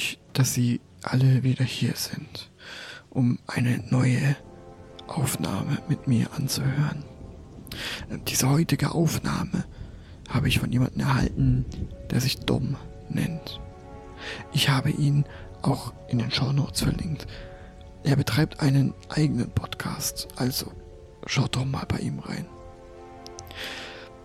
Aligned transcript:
Ich 0.00 0.18
dass 0.32 0.54
Sie 0.54 0.80
alle 1.02 1.42
wieder 1.42 1.62
hier 1.62 1.94
sind, 1.94 2.50
um 3.10 3.38
eine 3.46 3.84
neue 3.90 4.34
Aufnahme 5.06 5.76
mit 5.90 6.08
mir 6.08 6.32
anzuhören. 6.32 7.04
Diese 8.26 8.48
heutige 8.48 8.92
Aufnahme 8.92 9.66
habe 10.30 10.48
ich 10.48 10.58
von 10.58 10.72
jemandem 10.72 11.02
erhalten, 11.02 11.66
der 12.10 12.22
sich 12.22 12.38
Dom 12.38 12.76
nennt. 13.10 13.60
Ich 14.54 14.70
habe 14.70 14.88
ihn 14.88 15.26
auch 15.60 15.92
in 16.08 16.18
den 16.18 16.30
Show 16.30 16.50
Notes 16.50 16.80
verlinkt. 16.80 17.26
Er 18.02 18.16
betreibt 18.16 18.60
einen 18.60 18.94
eigenen 19.10 19.50
Podcast, 19.50 20.28
also 20.36 20.72
schaut 21.26 21.56
doch 21.56 21.66
mal 21.66 21.84
bei 21.84 21.98
ihm 21.98 22.20
rein. 22.20 22.46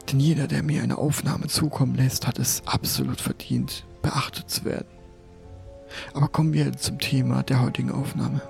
Denn 0.10 0.22
jeder, 0.22 0.48
der 0.48 0.64
mir 0.64 0.84
eine 0.84 0.98
Aufnahme 0.98 1.48
zukommen 1.48 1.96
lässt, 1.96 2.28
hat 2.28 2.40
es 2.40 2.66
absolut 2.66 3.20
verdient, 3.20 3.86
beachtet 4.02 4.50
zu 4.50 4.64
werden. 4.64 4.95
Aber 6.14 6.28
kommen 6.28 6.54
wir 6.54 6.72
zum 6.74 7.00
Thema 7.00 7.44
der 7.44 7.62
heutigen 7.62 7.92
Aufnahme. 7.92 8.42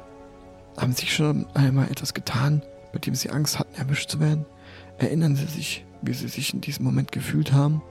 Haben 0.77 0.93
Sie 0.93 1.07
schon 1.07 1.45
einmal 1.53 1.89
etwas 1.89 2.13
getan, 2.13 2.61
bei 2.91 2.99
dem 2.99 3.15
Sie 3.15 3.29
Angst 3.29 3.59
hatten, 3.59 3.75
erwischt 3.75 4.09
zu 4.09 4.19
werden? 4.19 4.45
Erinnern 4.97 5.35
Sie 5.35 5.45
sich, 5.45 5.85
wie 6.01 6.13
Sie 6.13 6.27
sich 6.27 6.53
in 6.53 6.61
diesem 6.61 6.85
Moment 6.85 7.11
gefühlt 7.11 7.53
haben? 7.53 7.81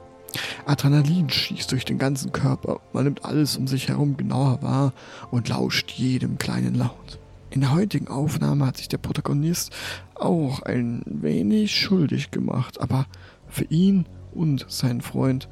Adrenalin 0.66 1.30
schießt 1.30 1.70
durch 1.70 1.84
den 1.84 1.98
ganzen 1.98 2.32
Körper, 2.32 2.80
man 2.92 3.04
nimmt 3.04 3.24
alles 3.24 3.56
um 3.56 3.66
sich 3.66 3.88
herum 3.88 4.16
genauer 4.16 4.62
wahr 4.62 4.92
und 5.30 5.48
lauscht 5.48 5.90
jedem 5.92 6.38
kleinen 6.38 6.74
Laut. 6.74 7.18
In 7.50 7.60
der 7.60 7.72
heutigen 7.72 8.08
Aufnahme 8.08 8.66
hat 8.66 8.78
sich 8.78 8.88
der 8.88 8.98
Protagonist 8.98 9.72
auch 10.14 10.62
ein 10.62 11.02
wenig 11.06 11.78
schuldig 11.78 12.30
gemacht, 12.30 12.80
aber 12.80 13.06
für 13.48 13.64
ihn 13.64 14.06
und 14.32 14.66
seinen 14.68 15.02
Freund 15.02 15.48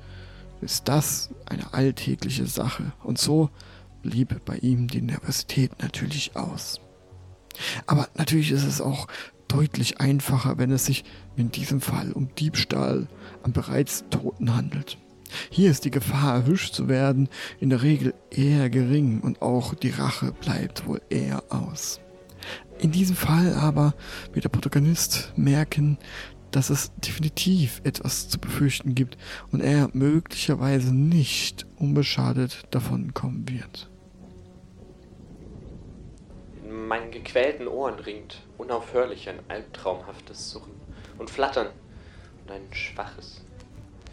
ist 0.61 0.89
das 0.89 1.31
eine 1.47 1.73
alltägliche 1.75 2.47
Sache 2.47 2.93
und 3.05 3.19
so 3.19 3.51
blieb 4.03 4.45
bei 4.45 4.57
ihm 4.59 4.89
die 4.89 5.03
Nervosität 5.03 5.83
natürlich 5.83 6.37
aus. 6.37 6.81
Aber 7.87 8.09
natürlich 8.15 8.51
ist 8.51 8.65
es 8.65 8.81
auch 8.81 9.07
deutlich 9.49 10.01
einfacher, 10.01 10.59
wenn 10.59 10.71
es 10.71 10.87
sich 10.87 11.05
in 11.37 11.51
diesem 11.51 11.81
Fall 11.81 12.13
um 12.13 12.35
Diebstahl 12.35 13.07
am 13.43 13.53
bereits 13.53 14.05
Toten 14.11 14.55
handelt. 14.55 14.99
Hier 15.51 15.71
ist 15.71 15.85
die 15.85 15.91
Gefahr, 15.91 16.35
erwischt 16.35 16.75
zu 16.75 16.89
werden, 16.89 17.29
in 17.61 17.71
der 17.71 17.83
Regel 17.83 18.15
eher 18.31 18.71
gering 18.71 19.21
und 19.21 19.43
auch 19.43 19.75
die 19.75 19.91
Rache 19.91 20.33
bleibt 20.33 20.87
wohl 20.87 21.01
eher 21.09 21.43
aus. 21.51 22.01
In 22.79 22.91
diesem 22.91 23.17
Fall 23.17 23.55
aber 23.55 23.95
wird 24.33 24.45
der 24.45 24.51
Protagonist 24.51 25.33
merken, 25.37 25.99
dass 26.51 26.69
es 26.69 26.93
definitiv 26.97 27.81
etwas 27.85 28.29
zu 28.29 28.39
befürchten 28.39 28.95
gibt 28.95 29.17
und 29.53 29.61
er 29.61 29.89
möglicherweise 29.93 30.95
nicht 30.95 31.67
unbeschadet 31.77 32.65
davon 32.71 33.15
kommen 33.15 33.49
wird. 33.49 33.92
In 36.73 36.89
meinen 36.89 37.11
gequälten 37.11 37.69
Ohren 37.69 37.99
ringt 37.99 38.41
unaufhörlich 38.57 39.29
ein 39.29 39.41
albtraumhaftes 39.49 40.51
Suchen 40.51 40.73
und 41.19 41.29
Flattern 41.29 41.69
und 42.41 42.51
ein 42.51 42.73
schwaches, 42.73 43.43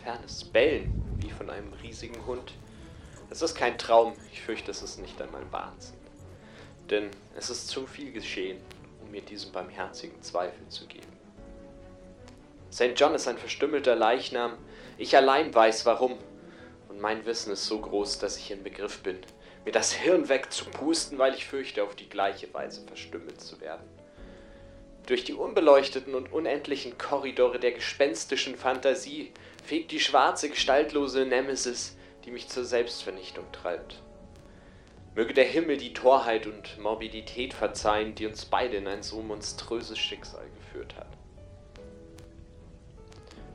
fernes 0.04 0.44
Bellen 0.44 0.92
wie 1.22 1.32
von 1.32 1.50
einem 1.50 1.72
riesigen 1.82 2.26
Hund. 2.26 2.52
Es 3.30 3.42
ist 3.42 3.56
kein 3.56 3.78
Traum, 3.78 4.12
ich 4.34 4.42
fürchte, 4.42 4.72
es 4.72 4.82
ist 4.82 5.00
nicht 5.00 5.22
einmal 5.22 5.50
Wahnsinn. 5.52 5.96
Denn 6.90 7.10
es 7.38 7.50
ist 7.50 7.70
zu 7.70 7.88
viel 7.88 8.12
geschehen, 8.12 8.60
um 9.02 9.10
mir 9.10 9.22
diesen 9.22 9.54
barmherzigen 9.54 10.22
Zweifel 10.22 10.68
zu 10.68 10.86
geben. 10.86 11.08
St. 12.74 12.92
John 12.94 13.16
ist 13.16 13.30
ein 13.30 13.38
verstümmelter 13.38 13.96
Leichnam. 13.96 14.58
Ich 14.98 15.16
allein 15.16 15.56
weiß 15.56 15.86
warum. 15.86 16.18
Und 16.90 17.00
mein 17.00 17.26
Wissen 17.26 17.54
ist 17.54 17.68
so 17.68 17.80
groß, 17.80 18.20
dass 18.20 18.36
ich 18.36 18.52
in 18.52 18.64
Begriff 18.64 19.02
bin, 19.02 19.20
mir 19.66 19.72
das 19.72 19.92
Hirn 19.92 20.30
wegzupusten, 20.30 21.18
weil 21.18 21.34
ich 21.34 21.46
fürchte, 21.46 21.84
auf 21.84 21.96
die 21.96 22.10
gleiche 22.10 22.54
Weise 22.54 22.86
verstümmelt 22.86 23.42
zu 23.42 23.60
werden. 23.62 23.88
Durch 25.06 25.24
die 25.24 25.34
unbeleuchteten 25.34 26.14
und 26.14 26.32
unendlichen 26.32 26.98
Korridore 26.98 27.60
der 27.60 27.72
gespenstischen 27.72 28.56
Fantasie 28.56 29.32
fegt 29.64 29.92
die 29.92 30.00
schwarze, 30.00 30.50
gestaltlose 30.50 31.26
Nemesis, 31.26 31.98
die 32.26 32.32
mich 32.32 32.48
zur 32.48 32.64
Selbstvernichtung 32.64 33.46
treibt. 33.52 34.02
Möge 35.16 35.34
der 35.34 35.46
Himmel 35.46 35.78
die 35.78 35.94
Torheit 35.94 36.46
und 36.46 36.78
Morbidität 36.80 37.54
verzeihen, 37.54 38.16
die 38.16 38.28
uns 38.28 38.46
beide 38.46 38.78
in 38.78 38.88
ein 38.88 39.04
so 39.04 39.22
monströses 39.22 39.98
Schicksal 39.98 40.46
geführt 40.58 40.96
hat 40.96 41.08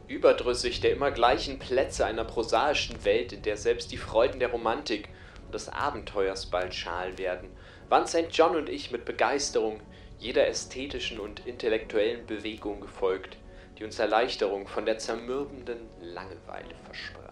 überdrüssig 0.08 0.80
der 0.80 0.92
immer 0.92 1.10
gleichen 1.10 1.58
Plätze 1.58 2.04
einer 2.04 2.24
prosaischen 2.24 3.04
Welt, 3.04 3.32
in 3.32 3.42
der 3.42 3.56
selbst 3.56 3.92
die 3.92 3.96
Freuden 3.96 4.38
der 4.38 4.50
Romantik 4.50 5.08
des 5.54 5.68
Abenteuers 5.68 6.46
bald 6.46 6.74
schal 6.74 7.16
werden, 7.16 7.48
waren 7.88 8.06
St. 8.06 8.28
John 8.30 8.56
und 8.56 8.68
ich 8.68 8.90
mit 8.90 9.04
Begeisterung 9.04 9.80
jeder 10.18 10.46
ästhetischen 10.46 11.18
und 11.20 11.46
intellektuellen 11.46 12.26
Bewegung 12.26 12.80
gefolgt, 12.80 13.36
die 13.78 13.84
uns 13.84 13.98
Erleichterung 13.98 14.66
von 14.66 14.86
der 14.86 14.98
zermürbenden 14.98 15.88
Langeweile 16.00 16.74
versprach. 16.84 17.24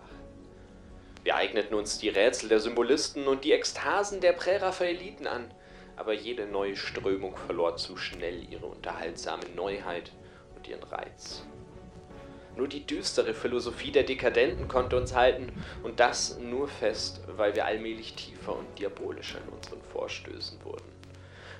Wir 1.24 1.36
eigneten 1.36 1.74
uns 1.74 1.98
die 1.98 2.08
Rätsel 2.08 2.48
der 2.48 2.58
Symbolisten 2.58 3.28
und 3.28 3.44
die 3.44 3.52
Ekstasen 3.52 4.20
der 4.20 4.32
Präraphaeliten 4.32 5.26
an, 5.26 5.52
aber 5.96 6.12
jede 6.12 6.46
neue 6.46 6.76
Strömung 6.76 7.36
verlor 7.36 7.76
zu 7.76 7.96
schnell 7.96 8.50
ihre 8.50 8.66
unterhaltsame 8.66 9.44
Neuheit 9.54 10.10
und 10.56 10.66
ihren 10.66 10.82
Reiz. 10.82 11.44
Nur 12.54 12.68
die 12.68 12.86
düstere 12.86 13.32
Philosophie 13.32 13.92
der 13.92 14.02
Dekadenten 14.02 14.68
konnte 14.68 14.96
uns 14.96 15.14
halten, 15.14 15.52
und 15.82 16.00
das 16.00 16.36
nur 16.38 16.68
fest, 16.68 17.22
weil 17.26 17.54
wir 17.54 17.64
allmählich 17.64 18.14
tiefer 18.14 18.54
und 18.56 18.78
diabolischer 18.78 19.40
in 19.40 19.48
unseren 19.48 19.82
Vorstößen 19.82 20.62
wurden. 20.64 20.92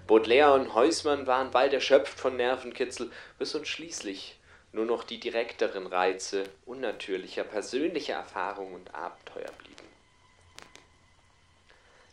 Baudelaire 0.07 0.55
und 0.55 0.75
Heusmann 0.75 1.27
waren 1.27 1.51
bald 1.51 1.73
erschöpft 1.73 2.19
von 2.19 2.37
Nervenkitzel, 2.37 3.11
bis 3.39 3.55
uns 3.55 3.69
schließlich 3.69 4.37
nur 4.73 4.85
noch 4.85 5.05
die 5.05 5.21
direkteren 5.21 5.87
Reize 5.87 6.45
unnatürlicher 6.67 7.45
persönlicher 7.45 8.15
Erfahrungen 8.15 8.75
und 8.75 8.95
Abenteuer 8.95 9.53
blieben. 9.59 9.73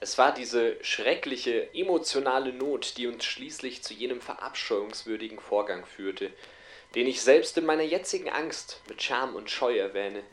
Es 0.01 0.17
war 0.17 0.33
diese 0.33 0.81
schreckliche 0.81 1.73
emotionale 1.73 2.53
Not, 2.53 2.95
die 2.97 3.07
uns 3.07 3.25
schließlich 3.25 3.83
zu 3.83 3.93
jenem 3.93 4.21
verabscheuungswürdigen 4.21 5.39
Vorgang 5.39 5.85
führte, 5.85 6.31
den 6.95 7.07
ich 7.07 7.21
selbst 7.21 7.57
in 7.57 7.65
meiner 7.65 7.83
jetzigen 7.83 8.29
Angst 8.29 8.81
mit 8.87 9.01
Scham 9.01 9.35
und 9.35 9.51
Scheu 9.51 9.77
erwähne, 9.77 10.23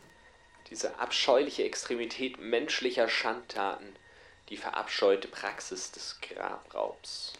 diese 0.70 0.98
abscheuliche 0.98 1.64
Extremität 1.64 2.40
menschlicher 2.40 3.08
Schandtaten, 3.08 3.94
die 4.48 4.56
verabscheute 4.56 5.28
Praxis 5.28 5.92
des 5.92 6.18
Grabraubs. 6.20 7.34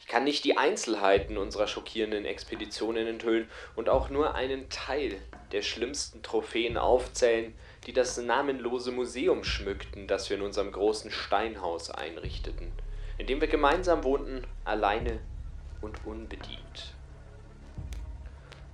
Ich 0.00 0.08
kann 0.08 0.24
nicht 0.24 0.44
die 0.44 0.58
Einzelheiten 0.58 1.38
unserer 1.38 1.66
schockierenden 1.66 2.26
Expeditionen 2.26 3.06
enthüllen 3.06 3.50
und 3.74 3.88
auch 3.88 4.10
nur 4.10 4.34
einen 4.34 4.68
Teil 4.68 5.18
der 5.52 5.62
schlimmsten 5.62 6.22
Trophäen 6.22 6.76
aufzählen, 6.76 7.56
die 7.86 7.94
das 7.94 8.18
namenlose 8.18 8.92
Museum 8.92 9.44
schmückten, 9.44 10.06
das 10.06 10.28
wir 10.28 10.36
in 10.36 10.42
unserem 10.42 10.72
großen 10.72 11.10
Steinhaus 11.10 11.90
einrichteten, 11.90 12.70
in 13.16 13.26
dem 13.26 13.40
wir 13.40 13.48
gemeinsam 13.48 14.04
wohnten, 14.04 14.46
alleine 14.64 15.20
und 15.84 16.04
unbedient. 16.04 16.94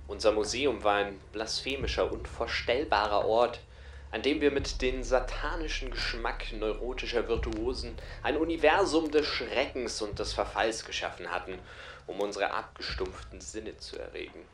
Unser 0.07 0.31
Museum 0.31 0.83
war 0.83 0.95
ein 0.95 1.19
blasphemischer, 1.31 2.11
unvorstellbarer 2.11 3.25
Ort, 3.25 3.59
an 4.11 4.21
dem 4.21 4.41
wir 4.41 4.51
mit 4.51 4.81
dem 4.81 5.03
satanischen 5.03 5.91
Geschmack 5.91 6.51
neurotischer 6.51 7.27
Virtuosen 7.27 7.95
ein 8.23 8.35
Universum 8.35 9.09
des 9.09 9.25
Schreckens 9.25 10.01
und 10.01 10.19
des 10.19 10.33
Verfalls 10.33 10.83
geschaffen 10.83 11.31
hatten, 11.31 11.57
um 12.07 12.19
unsere 12.19 12.51
abgestumpften 12.51 13.39
Sinne 13.39 13.77
zu 13.77 13.97
erregen. 13.97 14.45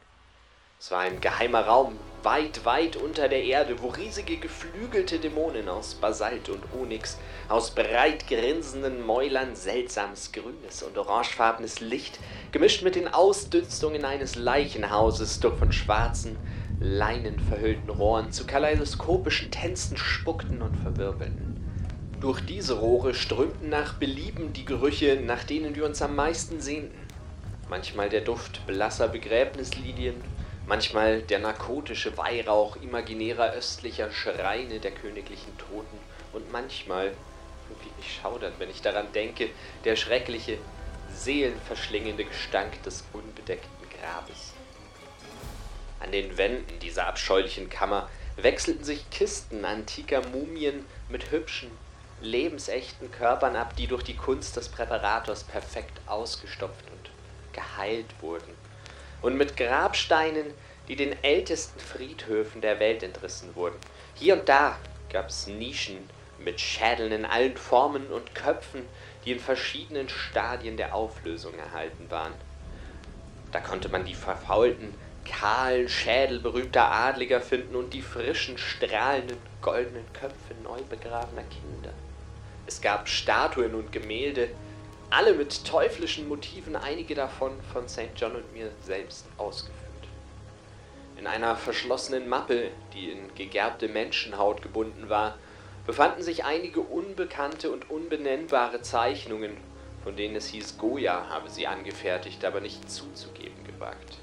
Es 0.79 0.91
war 0.91 0.99
ein 0.99 1.19
geheimer 1.21 1.61
Raum, 1.61 1.97
weit, 2.21 2.63
weit 2.63 2.97
unter 2.97 3.27
der 3.27 3.43
Erde, 3.43 3.81
wo 3.81 3.87
riesige 3.87 4.37
geflügelte 4.37 5.17
Dämonen 5.17 5.69
aus 5.69 5.95
Basalt 5.95 6.49
und 6.49 6.63
Onyx, 6.71 7.17
aus 7.49 7.71
breit 7.71 8.27
grinsenden 8.27 9.03
Mäulern 9.03 9.55
seltsames 9.55 10.31
grünes 10.31 10.83
und 10.83 10.95
orangefarbenes 10.95 11.79
Licht, 11.79 12.19
gemischt 12.51 12.83
mit 12.83 12.93
den 12.93 13.07
Ausdünstungen 13.07 14.05
eines 14.05 14.35
Leichenhauses 14.35 15.39
durch 15.39 15.57
von 15.57 15.71
schwarzen, 15.71 16.37
leinenverhüllten 16.79 17.89
Rohren 17.89 18.31
zu 18.31 18.45
kaleidoskopischen 18.45 19.49
Tänzen 19.49 19.97
spuckten 19.97 20.61
und 20.61 20.77
verwirbelten. 20.77 21.55
Durch 22.21 22.39
diese 22.41 22.77
Rohre 22.77 23.15
strömten 23.15 23.69
nach 23.69 23.95
Belieben 23.95 24.53
die 24.53 24.65
Gerüche, 24.65 25.19
nach 25.25 25.43
denen 25.43 25.75
wir 25.75 25.85
uns 25.85 26.03
am 26.03 26.15
meisten 26.15 26.61
sehnten. 26.61 26.99
Manchmal 27.67 28.09
der 28.09 28.21
Duft 28.21 28.65
blasser 28.67 29.07
Begräbnislilien, 29.07 30.15
manchmal 30.67 31.21
der 31.21 31.39
narkotische 31.39 32.15
Weihrauch 32.17 32.75
imaginärer 32.75 33.53
östlicher 33.53 34.11
Schreine 34.11 34.79
der 34.79 34.91
königlichen 34.91 35.57
Toten 35.57 35.97
und 36.33 36.51
manchmal, 36.51 37.13
wie 37.81 37.91
mich 37.97 38.19
schaudert, 38.21 38.59
wenn 38.59 38.69
ich 38.69 38.81
daran 38.81 39.11
denke, 39.13 39.49
der 39.85 39.95
schreckliche, 39.95 40.57
seelenverschlingende 41.09 42.25
Gestank 42.25 42.83
des 42.83 43.03
unbedeckten 43.13 43.89
Grabes. 43.89 44.53
An 46.01 46.11
den 46.11 46.37
Wänden 46.37 46.79
dieser 46.79 47.07
abscheulichen 47.07 47.69
Kammer 47.69 48.09
wechselten 48.35 48.83
sich 48.83 49.09
Kisten 49.09 49.65
antiker 49.65 50.21
Mumien 50.27 50.85
mit 51.09 51.31
hübschen, 51.31 51.71
lebensechten 52.21 53.09
Körpern 53.09 53.55
ab, 53.55 53.75
die 53.77 53.87
durch 53.87 54.03
die 54.03 54.15
Kunst 54.15 54.57
des 54.57 54.69
Präparators 54.69 55.43
perfekt 55.43 55.99
ausgestopft 56.07 56.85
und 56.91 57.09
geheilt 57.53 58.07
wurden, 58.21 58.56
und 59.21 59.37
mit 59.37 59.57
Grabsteinen, 59.57 60.53
die 60.87 60.95
den 60.95 61.21
ältesten 61.23 61.79
Friedhöfen 61.79 62.61
der 62.61 62.79
Welt 62.79 63.03
entrissen 63.03 63.55
wurden. 63.55 63.75
Hier 64.15 64.35
und 64.35 64.47
da 64.47 64.77
gab 65.09 65.29
es 65.29 65.47
Nischen 65.47 66.09
mit 66.37 66.61
Schädeln 66.61 67.11
in 67.11 67.25
allen 67.25 67.57
Formen 67.57 68.07
und 68.07 68.35
Köpfen, 68.35 68.87
die 69.25 69.31
in 69.31 69.39
verschiedenen 69.39 70.07
Stadien 70.09 70.77
der 70.77 70.93
Auflösung 70.93 71.57
erhalten 71.57 72.09
waren. 72.09 72.33
Da 73.51 73.59
konnte 73.59 73.89
man 73.89 74.05
die 74.05 74.13
verfaulten, 74.13 74.93
kahlen 75.25 75.89
Schädel 75.89 76.39
berühmter 76.39 76.89
Adliger 76.89 77.41
finden 77.41 77.75
und 77.75 77.93
die 77.93 78.01
frischen, 78.01 78.57
strahlenden, 78.57 79.37
goldenen 79.61 80.05
Köpfe 80.13 80.53
neu 80.63 80.79
begrabener 80.89 81.43
Kinder. 81.43 81.91
Es 82.65 82.81
gab 82.81 83.09
Statuen 83.09 83.75
und 83.75 83.91
Gemälde, 83.91 84.49
alle 85.09 85.33
mit 85.33 85.65
teuflischen 85.65 86.27
Motiven, 86.27 86.75
einige 86.75 87.15
davon 87.15 87.51
von 87.71 87.87
St. 87.87 88.09
John 88.15 88.35
und 88.35 88.53
mir 88.53 88.71
selbst 88.83 89.25
ausgeführt. 89.37 89.77
In 91.17 91.27
einer 91.27 91.55
verschlossenen 91.55 92.27
Mappe, 92.27 92.69
die 92.93 93.11
in 93.11 93.33
gegerbte 93.35 93.87
Menschenhaut 93.87 94.61
gebunden 94.61 95.09
war, 95.09 95.37
befanden 95.85 96.21
sich 96.21 96.43
einige 96.43 96.81
unbekannte 96.81 97.71
und 97.71 97.89
unbenennbare 97.89 98.81
Zeichnungen, 98.81 99.55
von 100.03 100.15
denen 100.15 100.35
es 100.35 100.47
hieß, 100.47 100.77
Goya 100.77 101.29
habe 101.29 101.49
sie 101.49 101.67
angefertigt, 101.67 102.43
aber 102.43 102.59
nicht 102.59 102.89
zuzugeben 102.91 103.63
gewagt. 103.63 104.17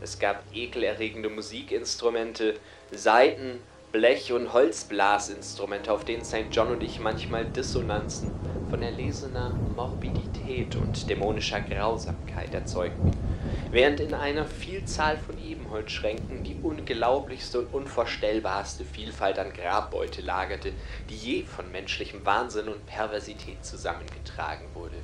Es 0.00 0.20
gab 0.20 0.44
ekelerregende 0.54 1.28
Musikinstrumente, 1.28 2.54
Saiten, 2.92 3.60
Blech- 3.92 4.32
und 4.32 4.52
Holzblasinstrumente, 4.52 5.92
auf 5.92 6.04
denen 6.04 6.24
St. 6.24 6.46
John 6.52 6.68
und 6.68 6.82
ich 6.82 7.00
manchmal 7.00 7.46
Dissonanzen 7.46 8.30
von 8.68 8.82
erlesener 8.82 9.54
Morbidität 9.74 10.76
und 10.76 11.08
dämonischer 11.08 11.60
Grausamkeit 11.60 12.52
erzeugten, 12.54 13.12
während 13.70 14.00
in 14.00 14.14
einer 14.14 14.44
Vielzahl 14.44 15.16
von 15.16 15.36
Ebenholzschränken 15.42 16.44
die 16.44 16.56
unglaublichste 16.62 17.60
und 17.60 17.74
unvorstellbarste 17.74 18.84
Vielfalt 18.84 19.38
an 19.38 19.52
Grabbeute 19.52 20.22
lagerte, 20.22 20.72
die 21.08 21.16
je 21.16 21.42
von 21.44 21.70
menschlichem 21.72 22.24
Wahnsinn 22.24 22.68
und 22.68 22.86
Perversität 22.86 23.64
zusammengetragen 23.64 24.66
wurde. 24.74 24.96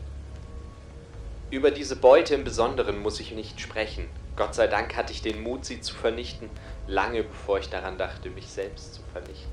Über 1.51 1.71
diese 1.71 1.97
Beute 1.97 2.35
im 2.35 2.45
Besonderen 2.45 2.99
muss 2.99 3.21
ich 3.21 3.33
nicht 3.33 3.61
sprechen. 3.61 4.09
Gott 4.37 4.55
sei 4.55 4.67
Dank 4.67 4.97
hatte 4.97 5.13
ich 5.13 5.23
den 5.23 5.43
Mut, 5.43 5.65
sie 5.65 5.81
zu 5.81 5.95
vernichten, 5.95 6.51
lange 6.89 7.23
bevor 7.23 7.61
ich 7.61 7.69
daran 7.69 7.97
dachte, 7.97 8.31
mich 8.31 8.49
selbst 8.49 8.95
zu 8.95 9.03
vernichten. 9.13 9.53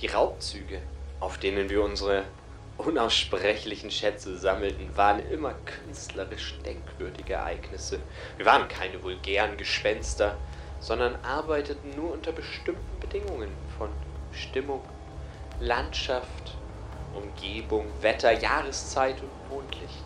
Die 0.00 0.06
Raubzüge, 0.06 0.80
auf 1.18 1.38
denen 1.38 1.68
wir 1.70 1.82
unsere 1.82 2.24
unaussprechlichen 2.86 3.90
Schätze 3.90 4.36
sammelten, 4.36 4.96
waren 4.96 5.20
immer 5.30 5.54
künstlerisch 5.64 6.54
denkwürdige 6.64 7.34
Ereignisse. 7.34 8.00
Wir 8.36 8.46
waren 8.46 8.68
keine 8.68 9.02
vulgären 9.02 9.56
Gespenster, 9.56 10.36
sondern 10.80 11.16
arbeiteten 11.24 11.94
nur 11.96 12.12
unter 12.12 12.32
bestimmten 12.32 13.00
Bedingungen 13.00 13.50
von 13.78 13.88
Stimmung, 14.32 14.82
Landschaft, 15.60 16.56
Umgebung, 17.14 17.86
Wetter, 18.00 18.32
Jahreszeit 18.32 19.16
und 19.22 19.48
Mondlicht. 19.50 20.04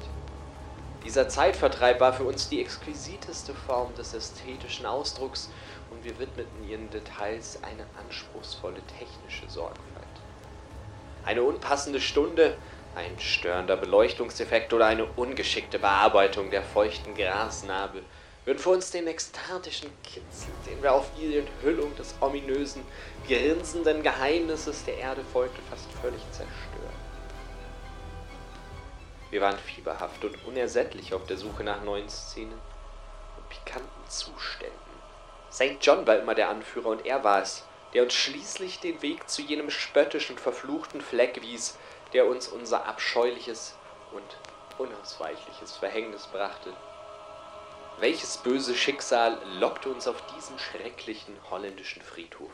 Dieser 1.05 1.29
Zeitvertreib 1.29 2.01
war 2.01 2.13
für 2.13 2.25
uns 2.25 2.49
die 2.49 2.61
exquisiteste 2.61 3.55
Form 3.55 3.95
des 3.95 4.13
ästhetischen 4.13 4.87
Ausdrucks 4.87 5.51
und 5.91 6.05
wir 6.05 6.19
widmeten 6.19 6.69
ihren 6.69 6.91
Details 6.91 7.63
eine 7.63 7.87
anspruchsvolle 7.97 8.83
technische 8.99 9.49
Sorgfalt. 9.49 9.96
Eine 11.27 11.43
unpassende 11.43 12.01
Stunde, 12.01 12.57
ein 12.95 13.19
störender 13.19 13.77
Beleuchtungseffekt 13.77 14.73
oder 14.73 14.87
eine 14.87 15.05
ungeschickte 15.05 15.81
Bearbeitung 15.81 16.51
der 16.51 16.63
feuchten 16.63 17.17
Grasnarbe 17.17 18.03
würden 18.45 18.61
für 18.61 18.71
uns 18.71 18.93
den 18.93 19.09
ekstatischen 19.09 19.91
Kitzel, 20.05 20.53
den 20.67 20.81
wir 20.81 20.93
auf 20.93 21.11
die 21.19 21.37
Enthüllung 21.37 21.95
des 21.97 22.15
ominösen, 22.21 22.85
grinsenden 23.27 24.05
Geheimnisses 24.05 24.85
der 24.85 24.99
Erde 24.99 25.25
folgte, 25.25 25.61
fast 25.69 25.91
völlig 26.01 26.23
zerstören. 26.31 26.47
Wir 29.33 29.41
waren 29.41 29.59
fieberhaft 29.59 30.25
und 30.25 30.47
unersättlich 30.47 31.13
auf 31.13 31.27
der 31.27 31.39
Suche 31.39 31.65
nach 31.65 31.83
neuen 31.83 32.09
Szenen 32.09 32.61
und 33.37 33.49
pikanten 33.49 34.09
Zuständen. 34.09 34.77
St. 35.51 35.79
John 35.81 36.07
war 36.07 36.21
immer 36.21 36.37
der 36.37 36.51
Anführer 36.51 36.91
und 36.91 37.05
er 37.05 37.25
war 37.25 37.43
es, 37.43 37.65
der 37.97 38.03
uns 38.03 38.13
schließlich 38.13 38.79
den 38.81 39.01
Weg 39.01 39.27
zu 39.27 39.41
jenem 39.41 39.71
spöttischen, 39.71 40.37
verfluchten 40.37 41.01
Fleck 41.01 41.41
wies, 41.41 41.79
der 42.13 42.27
uns 42.27 42.47
unser 42.47 42.85
abscheuliches 42.85 43.75
und 44.13 44.37
unausweichliches 44.77 45.79
Verhängnis 45.79 46.27
brachte. 46.27 46.75
Welches 47.99 48.37
böse 48.37 48.75
Schicksal 48.75 49.41
lockte 49.59 49.89
uns 49.89 50.07
auf 50.07 50.23
diesen 50.37 50.59
schrecklichen 50.59 51.35
holländischen 51.51 52.03
Friedhof? 52.03 52.51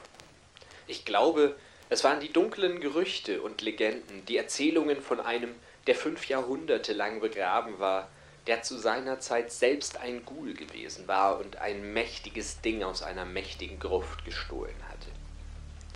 Ich 0.86 1.04
glaube, 1.04 1.56
es 1.88 2.04
waren 2.04 2.20
die 2.20 2.32
dunklen 2.32 2.78
Gerüchte 2.78 3.42
und 3.42 3.62
Legenden, 3.62 4.24
die 4.26 4.36
Erzählungen 4.36 5.02
von 5.02 5.18
einem, 5.18 5.56
der 5.88 5.96
fünf 5.96 6.28
Jahrhunderte 6.28 6.92
lang 6.92 7.18
begraben 7.18 7.80
war, 7.80 8.08
der 8.46 8.62
zu 8.62 8.78
seiner 8.78 9.18
Zeit 9.18 9.50
selbst 9.50 9.96
ein 9.96 10.24
Ghoul 10.24 10.54
gewesen 10.54 11.08
war 11.08 11.40
und 11.40 11.56
ein 11.56 11.92
mächtiges 11.92 12.60
Ding 12.60 12.84
aus 12.84 13.02
einer 13.02 13.24
mächtigen 13.24 13.80
Gruft 13.80 14.24
gestohlen 14.24 14.76
hatte. 14.88 15.21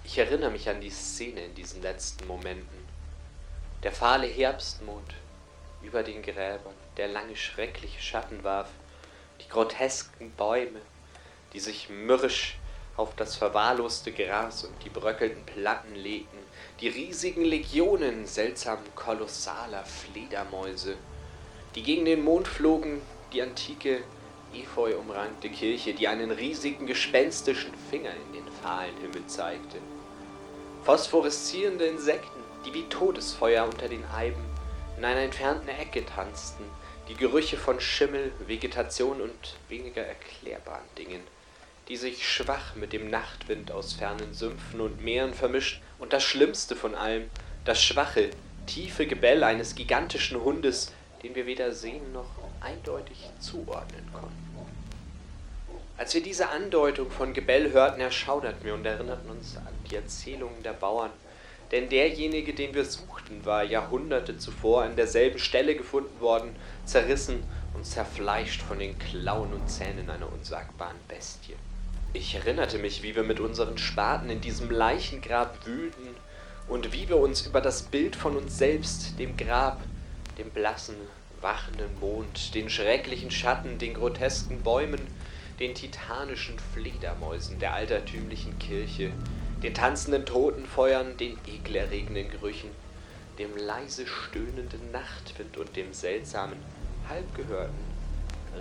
Ich 0.08 0.18
erinnere 0.18 0.52
mich 0.52 0.68
an 0.68 0.80
die 0.80 0.90
Szene 0.90 1.46
in 1.46 1.54
diesen 1.56 1.82
letzten 1.82 2.28
Momenten. 2.28 2.78
Der 3.82 3.90
fahle 3.90 4.28
Herbstmond 4.28 5.14
über 5.82 6.04
den 6.04 6.22
Gräbern, 6.22 6.76
der 6.96 7.08
lange 7.08 7.34
schreckliche 7.34 8.00
Schatten 8.00 8.44
warf, 8.44 8.68
die 9.40 9.48
grotesken 9.48 10.30
Bäume, 10.30 10.80
die 11.52 11.58
sich 11.58 11.88
mürrisch 11.88 12.56
auf 12.96 13.16
das 13.16 13.34
verwahrloste 13.34 14.12
Gras 14.12 14.62
und 14.62 14.74
die 14.84 14.90
bröckelnden 14.90 15.44
Platten 15.44 15.96
legten, 15.96 16.38
die 16.80 16.88
riesigen 16.88 17.44
Legionen 17.44 18.26
seltsam 18.26 18.78
kolossaler 18.94 19.84
Fledermäuse, 19.84 20.96
die 21.74 21.82
gegen 21.82 22.04
den 22.04 22.22
Mond 22.22 22.46
flogen, 22.46 23.02
die 23.32 23.42
antike, 23.42 24.04
efeu 24.54 24.96
umrankte 24.96 25.50
Kirche, 25.50 25.94
die 25.94 26.06
einen 26.06 26.30
riesigen 26.30 26.86
gespenstischen 26.86 27.74
Finger 27.90 28.12
in 28.14 28.32
den 28.34 28.52
fahlen 28.62 28.96
Himmel 28.98 29.26
zeigte, 29.26 29.78
phosphoreszierende 30.86 31.84
Insekten, 31.84 32.38
die 32.64 32.72
wie 32.72 32.84
Todesfeuer 32.84 33.64
unter 33.64 33.88
den 33.88 34.04
Eiben 34.04 34.44
in 34.96 35.04
einer 35.04 35.22
entfernten 35.22 35.68
Ecke 35.68 36.06
tanzten, 36.06 36.62
die 37.08 37.16
Gerüche 37.16 37.56
von 37.56 37.80
Schimmel, 37.80 38.30
Vegetation 38.46 39.20
und 39.20 39.56
weniger 39.68 40.02
erklärbaren 40.02 40.86
Dingen, 40.96 41.22
die 41.88 41.96
sich 41.96 42.28
schwach 42.28 42.76
mit 42.76 42.92
dem 42.92 43.10
Nachtwind 43.10 43.72
aus 43.72 43.94
fernen 43.94 44.32
Sümpfen 44.32 44.80
und 44.80 45.02
Meeren 45.02 45.34
vermischt, 45.34 45.82
und 45.98 46.12
das 46.12 46.22
Schlimmste 46.22 46.76
von 46.76 46.94
allem, 46.94 47.30
das 47.64 47.82
schwache, 47.82 48.30
tiefe 48.66 49.08
Gebell 49.08 49.42
eines 49.42 49.74
gigantischen 49.74 50.40
Hundes, 50.40 50.92
den 51.24 51.34
wir 51.34 51.46
weder 51.46 51.72
sehen 51.72 52.12
noch 52.12 52.30
eindeutig 52.60 53.28
zuordnen 53.40 54.08
konnten. 54.12 54.45
Als 55.98 56.12
wir 56.12 56.22
diese 56.22 56.50
Andeutung 56.50 57.10
von 57.10 57.32
Gebell 57.32 57.72
hörten, 57.72 58.02
erschauderten 58.02 58.62
wir 58.64 58.74
und 58.74 58.84
erinnerten 58.84 59.30
uns 59.30 59.56
an 59.56 59.72
die 59.90 59.96
Erzählungen 59.96 60.62
der 60.62 60.74
Bauern, 60.74 61.10
denn 61.72 61.88
derjenige, 61.88 62.52
den 62.52 62.74
wir 62.74 62.84
suchten, 62.84 63.44
war 63.46 63.64
Jahrhunderte 63.64 64.36
zuvor 64.36 64.82
an 64.82 64.94
derselben 64.94 65.38
Stelle 65.38 65.74
gefunden 65.74 66.20
worden, 66.20 66.54
zerrissen 66.84 67.42
und 67.72 67.86
zerfleischt 67.86 68.60
von 68.60 68.78
den 68.78 68.98
Klauen 68.98 69.54
und 69.54 69.70
Zähnen 69.70 70.10
einer 70.10 70.30
unsagbaren 70.30 70.98
Bestie. 71.08 71.54
Ich 72.12 72.34
erinnerte 72.34 72.78
mich, 72.78 73.02
wie 73.02 73.16
wir 73.16 73.24
mit 73.24 73.40
unseren 73.40 73.78
Spaten 73.78 74.28
in 74.28 74.42
diesem 74.42 74.70
Leichengrab 74.70 75.66
wühlten 75.66 76.14
und 76.68 76.92
wie 76.92 77.08
wir 77.08 77.16
uns 77.16 77.46
über 77.46 77.62
das 77.62 77.82
Bild 77.82 78.16
von 78.16 78.36
uns 78.36 78.58
selbst, 78.58 79.18
dem 79.18 79.36
Grab, 79.38 79.80
dem 80.36 80.50
blassen, 80.50 80.96
wachenden 81.40 81.98
Mond, 82.00 82.54
den 82.54 82.68
schrecklichen 82.68 83.30
Schatten, 83.30 83.78
den 83.78 83.94
grotesken 83.94 84.60
Bäumen, 84.60 85.00
den 85.58 85.74
titanischen 85.74 86.58
Fledermäusen 86.58 87.58
der 87.58 87.74
altertümlichen 87.74 88.58
Kirche, 88.58 89.10
den 89.62 89.72
tanzenden 89.72 90.26
Totenfeuern, 90.26 91.16
den 91.16 91.38
ekelerregenden 91.46 92.30
Gerüchen, 92.30 92.70
dem 93.38 93.56
leise 93.56 94.06
stöhnenden 94.06 94.90
Nachtwind 94.92 95.56
und 95.56 95.74
dem 95.76 95.92
seltsamen, 95.92 96.58
halbgehörten, 97.08 97.84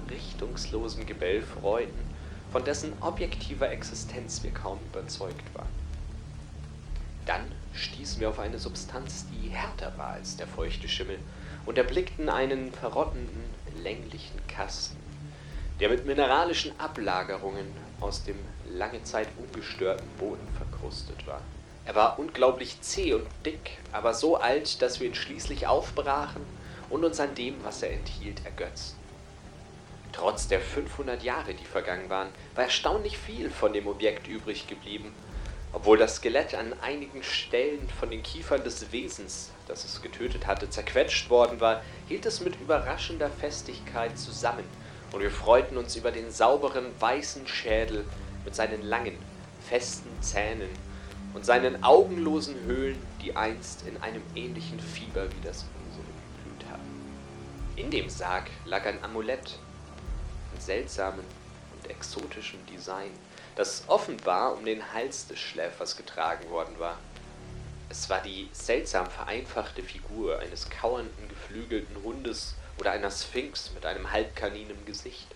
richtungslosen 0.09 1.05
Gebell 1.05 1.41
freuten, 1.41 2.15
von 2.51 2.63
dessen 2.63 2.93
objektiver 3.01 3.69
Existenz 3.69 4.43
wir 4.43 4.51
kaum 4.51 4.79
überzeugt 4.91 5.53
waren. 5.53 5.67
Dann 7.25 7.51
stießen 7.73 8.21
wir 8.21 8.29
auf 8.29 8.39
eine 8.39 8.59
Substanz, 8.59 9.25
die 9.31 9.49
härter 9.49 9.97
war 9.97 10.11
als 10.11 10.37
der 10.37 10.47
feuchte 10.47 10.87
Schimmel, 10.87 11.19
und 11.65 11.77
erblickten 11.77 12.29
einen 12.29 12.71
verrottenden, 12.71 13.43
länglichen 13.83 14.39
Kasten, 14.47 14.97
der 15.79 15.89
mit 15.89 16.05
mineralischen 16.05 16.77
Ablagerungen 16.79 17.73
aus 17.99 18.23
dem 18.23 18.37
lange 18.69 19.03
Zeit 19.03 19.27
ungestörten 19.37 20.07
Boden 20.17 20.47
verkrustet 20.57 21.27
war. 21.27 21.41
Er 21.85 21.95
war 21.95 22.17
unglaublich 22.17 22.81
zäh 22.81 23.13
und 23.13 23.27
dick, 23.45 23.77
aber 23.91 24.13
so 24.13 24.37
alt, 24.37 24.81
dass 24.81 24.99
wir 24.99 25.07
ihn 25.07 25.15
schließlich 25.15 25.67
aufbrachen 25.67 26.41
und 26.89 27.03
uns 27.03 27.19
an 27.19 27.35
dem, 27.35 27.55
was 27.63 27.83
er 27.83 27.91
enthielt, 27.91 28.43
ergötzten. 28.45 28.99
Trotz 30.11 30.47
der 30.47 30.61
500 30.61 31.21
Jahre, 31.23 31.53
die 31.53 31.65
vergangen 31.65 32.09
waren, 32.09 32.29
war 32.55 32.63
erstaunlich 32.63 33.17
viel 33.17 33.49
von 33.49 33.73
dem 33.73 33.85
Objekt 33.85 34.27
übrig 34.27 34.65
geblieben. 34.65 35.13
Obwohl 35.73 35.97
das 35.97 36.15
Skelett 36.15 36.55
an 36.55 36.73
einigen 36.81 37.21
Stellen 37.21 37.89
von 37.99 38.09
den 38.09 38.23
Kiefern 38.23 38.63
des 38.63 38.93
Wesens, 38.93 39.51
das 39.67 39.83
es 39.83 40.01
getötet 40.01 40.47
hatte, 40.47 40.69
zerquetscht 40.69 41.29
worden 41.29 41.59
war, 41.59 41.81
hielt 42.07 42.25
es 42.25 42.39
mit 42.39 42.55
überraschender 42.61 43.29
Festigkeit 43.29 44.17
zusammen, 44.17 44.63
und 45.15 45.21
wir 45.21 45.31
freuten 45.31 45.77
uns 45.77 45.95
über 45.95 46.11
den 46.11 46.29
sauberen, 46.29 46.87
weißen 46.99 47.47
Schädel 47.47 48.03
mit 48.43 48.53
seinen 48.53 48.81
langen, 48.81 49.17
festen 49.65 50.09
Zähnen 50.21 50.67
und 51.33 51.45
seinen 51.45 51.85
augenlosen 51.85 52.59
Höhlen, 52.65 53.01
die 53.21 53.33
einst 53.33 53.87
in 53.87 53.95
einem 54.03 54.21
ähnlichen 54.35 54.77
Fieber 54.77 55.31
wie 55.31 55.41
das 55.41 55.63
unsere 55.85 56.03
geglüht 56.03 56.69
haben. 56.69 56.83
In 57.77 57.91
dem 57.91 58.09
Sarg 58.09 58.49
lag 58.65 58.85
ein 58.85 59.01
Amulett, 59.05 59.57
seltsamen 60.59 61.23
und 61.73 61.89
exotischen 61.89 62.59
Design, 62.65 63.11
das 63.55 63.85
offenbar 63.87 64.57
um 64.57 64.65
den 64.65 64.91
Hals 64.93 65.27
des 65.27 65.39
Schläfers 65.39 65.95
getragen 65.95 66.49
worden 66.49 66.77
war. 66.77 66.97
Es 67.87 68.09
war 68.09 68.21
die 68.21 68.49
seltsam 68.51 69.09
vereinfachte 69.09 69.81
Figur 69.81 70.39
eines 70.39 70.69
kauernden, 70.69 71.29
geflügelten 71.29 72.03
Hundes 72.03 72.55
oder 72.77 72.91
einer 72.91 73.11
Sphinx 73.11 73.71
mit 73.73 73.85
einem 73.85 74.11
Halbkanin 74.11 74.69
im 74.69 74.85
Gesicht 74.85 75.27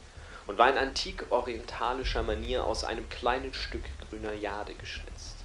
und 0.47 0.57
war 0.57 0.69
in 0.69 0.77
antik-orientalischer 0.77 2.23
Manier 2.23 2.65
aus 2.65 2.83
einem 2.83 3.07
kleinen 3.09 3.53
Stück 3.53 3.83
grüner 4.09 4.33
Jade 4.33 4.73
geschnitzt. 4.73 5.35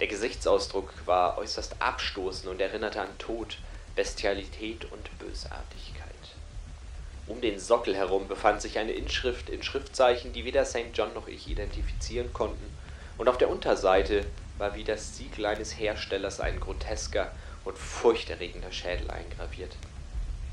Der 0.00 0.08
Gesichtsausdruck 0.08 0.92
war 1.06 1.38
äußerst 1.38 1.80
abstoßend 1.80 2.50
und 2.50 2.60
erinnerte 2.60 3.00
an 3.00 3.16
Tod, 3.18 3.58
Bestialität 3.94 4.84
und 4.92 5.18
Bösartigkeit. 5.18 6.06
Um 7.26 7.40
den 7.40 7.58
Sockel 7.58 7.96
herum 7.96 8.28
befand 8.28 8.60
sich 8.60 8.78
eine 8.78 8.92
Inschrift 8.92 9.48
in 9.48 9.62
Schriftzeichen, 9.62 10.32
die 10.32 10.44
weder 10.44 10.64
St. 10.64 10.90
John 10.92 11.14
noch 11.14 11.28
ich 11.28 11.48
identifizieren 11.48 12.32
konnten, 12.32 12.76
und 13.18 13.28
auf 13.28 13.38
der 13.38 13.48
Unterseite 13.48 14.26
war 14.58 14.74
wie 14.74 14.84
das 14.84 15.16
Siegel 15.16 15.46
eines 15.46 15.78
Herstellers 15.78 16.40
ein 16.40 16.60
grotesker 16.60 17.32
und 17.64 17.78
furchterregender 17.78 18.70
Schädel 18.70 19.10
eingraviert. 19.10 19.76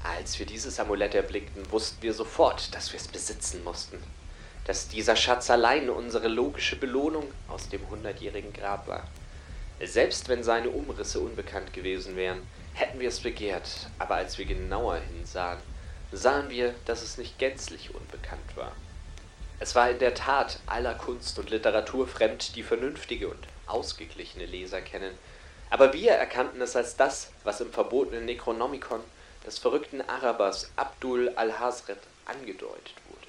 Als 0.03 0.38
wir 0.38 0.45
dieses 0.45 0.81
Amulett 0.81 1.15
erblickten, 1.15 1.72
wussten 1.72 2.01
wir 2.01 2.13
sofort, 2.13 2.75
dass 2.75 2.91
wir 2.91 3.00
es 3.00 3.07
besitzen 3.07 3.63
mussten, 3.63 4.03
dass 4.65 4.89
dieser 4.89 5.15
Schatz 5.15 5.50
allein 5.50 5.89
unsere 5.89 6.27
logische 6.27 6.75
Belohnung 6.75 7.31
aus 7.48 7.69
dem 7.69 7.88
hundertjährigen 7.89 8.51
Grab 8.51 8.86
war. 8.88 9.07
Selbst 9.81 10.27
wenn 10.27 10.43
seine 10.43 10.72
Umrisse 10.72 11.22
unbekannt 11.22 11.72
gewesen 11.72 12.17
wären, 12.17 12.41
hätten 12.74 13.00
wir 13.00 13.07
es 13.07 13.22
begehrt, 13.22 13.88
aber 13.98 14.15
als 14.15 14.38
wir 14.38 14.45
genauer 14.45 14.98
hinsahen, 14.98 15.60
sahen 16.12 16.50
wir, 16.50 16.75
dass 16.83 17.01
es 17.01 17.17
nicht 17.17 17.39
gänzlich 17.39 17.95
unbekannt 17.95 18.57
war. 18.57 18.74
Es 19.62 19.74
war 19.74 19.89
in 19.89 20.00
der 20.00 20.15
Tat 20.15 20.60
aller 20.65 20.95
Kunst 20.95 21.39
und 21.39 21.50
Literatur 21.50 22.07
fremd, 22.07 22.57
die 22.57 22.63
vernünftige 22.63 23.29
und 23.29 23.48
ausgeglichene 23.67 24.45
Leser 24.45 24.81
kennen, 24.81 25.17
aber 25.69 25.93
wir 25.93 26.12
erkannten 26.12 26.62
es 26.62 26.75
als 26.75 26.98
das, 26.98 27.31
was 27.45 27.62
im 27.62 27.72
verbotenen 27.72 28.25
Necronomicon 28.25 29.01
des 29.45 29.59
verrückten 29.59 30.01
Arabers 30.01 30.71
Abdul 30.75 31.29
al-Hazret 31.35 32.00
angedeutet 32.25 32.93
wurde. 33.09 33.27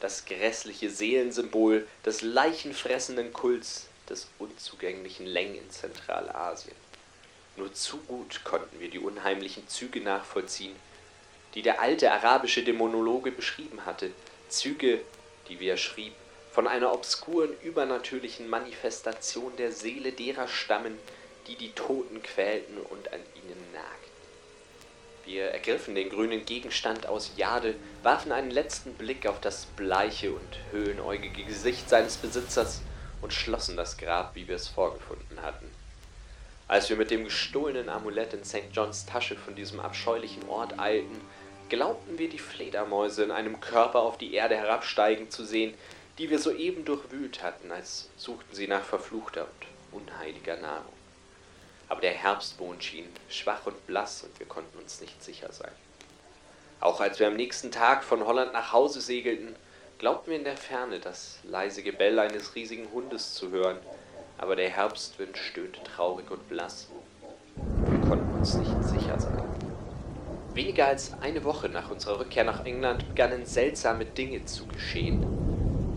Das 0.00 0.24
grässliche 0.24 0.90
Seelensymbol 0.90 1.86
des 2.04 2.22
leichenfressenden 2.22 3.32
Kults 3.32 3.86
des 4.08 4.28
unzugänglichen 4.38 5.26
Leng 5.26 5.54
in 5.54 5.70
Zentralasien. 5.70 6.76
Nur 7.56 7.72
zu 7.72 7.98
gut 7.98 8.42
konnten 8.44 8.80
wir 8.80 8.90
die 8.90 8.98
unheimlichen 8.98 9.68
Züge 9.68 10.00
nachvollziehen, 10.00 10.74
die 11.54 11.62
der 11.62 11.80
alte 11.80 12.10
arabische 12.10 12.64
Dämonologe 12.64 13.30
beschrieben 13.30 13.86
hatte, 13.86 14.10
Züge, 14.48 15.00
die, 15.48 15.60
wie 15.60 15.68
er 15.68 15.76
schrieb, 15.76 16.14
von 16.50 16.66
einer 16.66 16.92
obskuren 16.92 17.50
übernatürlichen 17.62 18.48
Manifestation 18.48 19.56
der 19.56 19.72
Seele 19.72 20.12
derer 20.12 20.48
stammen, 20.48 20.98
die 21.46 21.56
die 21.56 21.72
Toten 21.72 22.22
quälten 22.22 22.78
und 22.78 23.12
an 23.12 23.20
ihnen 23.34 23.72
nagten. 23.72 24.03
Wir 25.24 25.46
ergriffen 25.46 25.94
den 25.94 26.10
grünen 26.10 26.44
Gegenstand 26.44 27.06
aus 27.06 27.32
Jade, 27.36 27.74
warfen 28.02 28.30
einen 28.30 28.50
letzten 28.50 28.92
Blick 28.94 29.26
auf 29.26 29.40
das 29.40 29.64
bleiche 29.64 30.32
und 30.32 30.58
höhenäugige 30.70 31.44
Gesicht 31.44 31.88
seines 31.88 32.16
Besitzers 32.16 32.82
und 33.22 33.32
schlossen 33.32 33.76
das 33.76 33.96
Grab, 33.96 34.34
wie 34.34 34.46
wir 34.48 34.56
es 34.56 34.68
vorgefunden 34.68 35.40
hatten. 35.40 35.70
Als 36.68 36.90
wir 36.90 36.96
mit 36.96 37.10
dem 37.10 37.24
gestohlenen 37.24 37.88
Amulett 37.88 38.34
in 38.34 38.44
St. 38.44 38.70
Johns 38.72 39.06
Tasche 39.06 39.36
von 39.36 39.54
diesem 39.54 39.80
abscheulichen 39.80 40.46
Ort 40.48 40.78
eilten, 40.78 41.20
glaubten 41.70 42.18
wir 42.18 42.28
die 42.28 42.38
Fledermäuse 42.38 43.24
in 43.24 43.30
einem 43.30 43.60
Körper 43.60 44.00
auf 44.00 44.18
die 44.18 44.34
Erde 44.34 44.56
herabsteigen 44.56 45.30
zu 45.30 45.44
sehen, 45.44 45.74
die 46.18 46.28
wir 46.28 46.38
soeben 46.38 46.84
durchwühlt 46.84 47.42
hatten, 47.42 47.72
als 47.72 48.10
suchten 48.16 48.54
sie 48.54 48.68
nach 48.68 48.84
verfluchter 48.84 49.48
und 49.92 50.02
unheiliger 50.02 50.56
Nahrung. 50.56 50.93
Aber 51.88 52.00
der 52.00 52.12
Herbstmond 52.12 52.82
schien 52.82 53.08
schwach 53.28 53.66
und 53.66 53.86
blass 53.86 54.22
und 54.22 54.38
wir 54.38 54.46
konnten 54.46 54.78
uns 54.78 55.00
nicht 55.00 55.22
sicher 55.22 55.52
sein. 55.52 55.72
Auch 56.80 57.00
als 57.00 57.18
wir 57.18 57.28
am 57.28 57.36
nächsten 57.36 57.70
Tag 57.70 58.04
von 58.04 58.26
Holland 58.26 58.52
nach 58.52 58.72
Hause 58.72 59.00
segelten, 59.00 59.54
glaubten 59.98 60.30
wir 60.30 60.38
in 60.38 60.44
der 60.44 60.56
Ferne 60.56 60.98
das 61.00 61.38
leise 61.44 61.82
Gebell 61.82 62.18
eines 62.18 62.54
riesigen 62.54 62.90
Hundes 62.92 63.34
zu 63.34 63.50
hören, 63.50 63.78
aber 64.38 64.56
der 64.56 64.68
Herbstwind 64.68 65.38
stöhnte 65.38 65.82
traurig 65.84 66.30
und 66.30 66.48
blass. 66.48 66.88
Wir 67.56 68.08
konnten 68.08 68.38
uns 68.38 68.54
nicht 68.54 68.84
sicher 68.84 69.18
sein. 69.18 69.42
Weniger 70.54 70.86
als 70.86 71.12
eine 71.20 71.42
Woche 71.44 71.68
nach 71.68 71.90
unserer 71.90 72.20
Rückkehr 72.20 72.44
nach 72.44 72.64
England 72.64 73.08
begannen 73.08 73.44
seltsame 73.46 74.04
Dinge 74.04 74.44
zu 74.44 74.66
geschehen. 74.66 75.24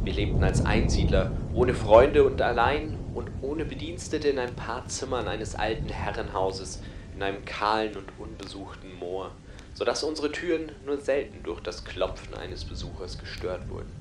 Wir 0.03 0.13
lebten 0.13 0.43
als 0.43 0.65
Einsiedler, 0.65 1.31
ohne 1.53 1.73
Freunde 1.73 2.23
und 2.23 2.41
allein 2.41 2.96
und 3.17 3.31
ohne 3.41 3.65
Bedienstete 3.65 4.27
in 4.27 4.37
ein 4.37 4.55
paar 4.55 4.87
Zimmern 4.87 5.27
eines 5.27 5.55
alten 5.55 5.89
Herrenhauses 5.89 6.83
in 7.15 7.23
einem 7.23 7.43
kahlen 7.45 7.97
und 7.97 8.11
unbesuchten 8.19 8.93
Moor, 8.93 9.31
so 9.73 9.83
dass 9.83 10.03
unsere 10.03 10.31
Türen 10.31 10.71
nur 10.85 10.99
selten 10.99 11.41
durch 11.41 11.59
das 11.61 11.83
Klopfen 11.83 12.35
eines 12.35 12.63
Besuchers 12.63 13.17
gestört 13.17 13.67
wurden. 13.69 13.91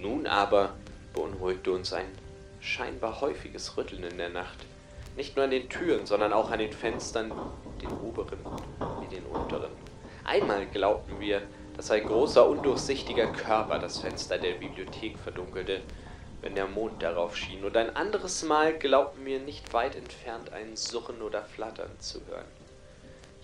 Nun 0.00 0.28
aber 0.28 0.74
beunruhigte 1.14 1.72
uns 1.72 1.92
ein 1.92 2.06
scheinbar 2.60 3.20
häufiges 3.20 3.76
Rütteln 3.76 4.04
in 4.04 4.18
der 4.18 4.28
Nacht, 4.28 4.58
nicht 5.16 5.34
nur 5.34 5.44
an 5.44 5.50
den 5.50 5.68
Türen, 5.68 6.06
sondern 6.06 6.32
auch 6.32 6.52
an 6.52 6.60
den 6.60 6.72
Fenstern, 6.72 7.32
den 7.82 7.90
oberen 7.90 8.38
wie 9.00 9.12
den 9.12 9.24
unteren. 9.24 9.72
Einmal 10.22 10.66
glaubten 10.66 11.18
wir, 11.18 11.42
dass 11.76 11.90
ein 11.90 12.06
großer, 12.06 12.48
undurchsichtiger 12.48 13.26
Körper 13.32 13.80
das 13.80 13.98
Fenster 13.98 14.38
der 14.38 14.52
Bibliothek 14.52 15.18
verdunkelte, 15.18 15.80
wenn 16.40 16.54
der 16.54 16.66
Mond 16.66 17.02
darauf 17.02 17.36
schien, 17.36 17.64
und 17.64 17.76
ein 17.76 17.94
anderes 17.96 18.42
Mal 18.42 18.78
glaubten 18.78 19.24
wir 19.24 19.40
nicht 19.40 19.72
weit 19.72 19.96
entfernt 19.96 20.52
ein 20.52 20.76
Surren 20.76 21.22
oder 21.22 21.42
Flattern 21.42 21.98
zu 21.98 22.20
hören. 22.26 22.46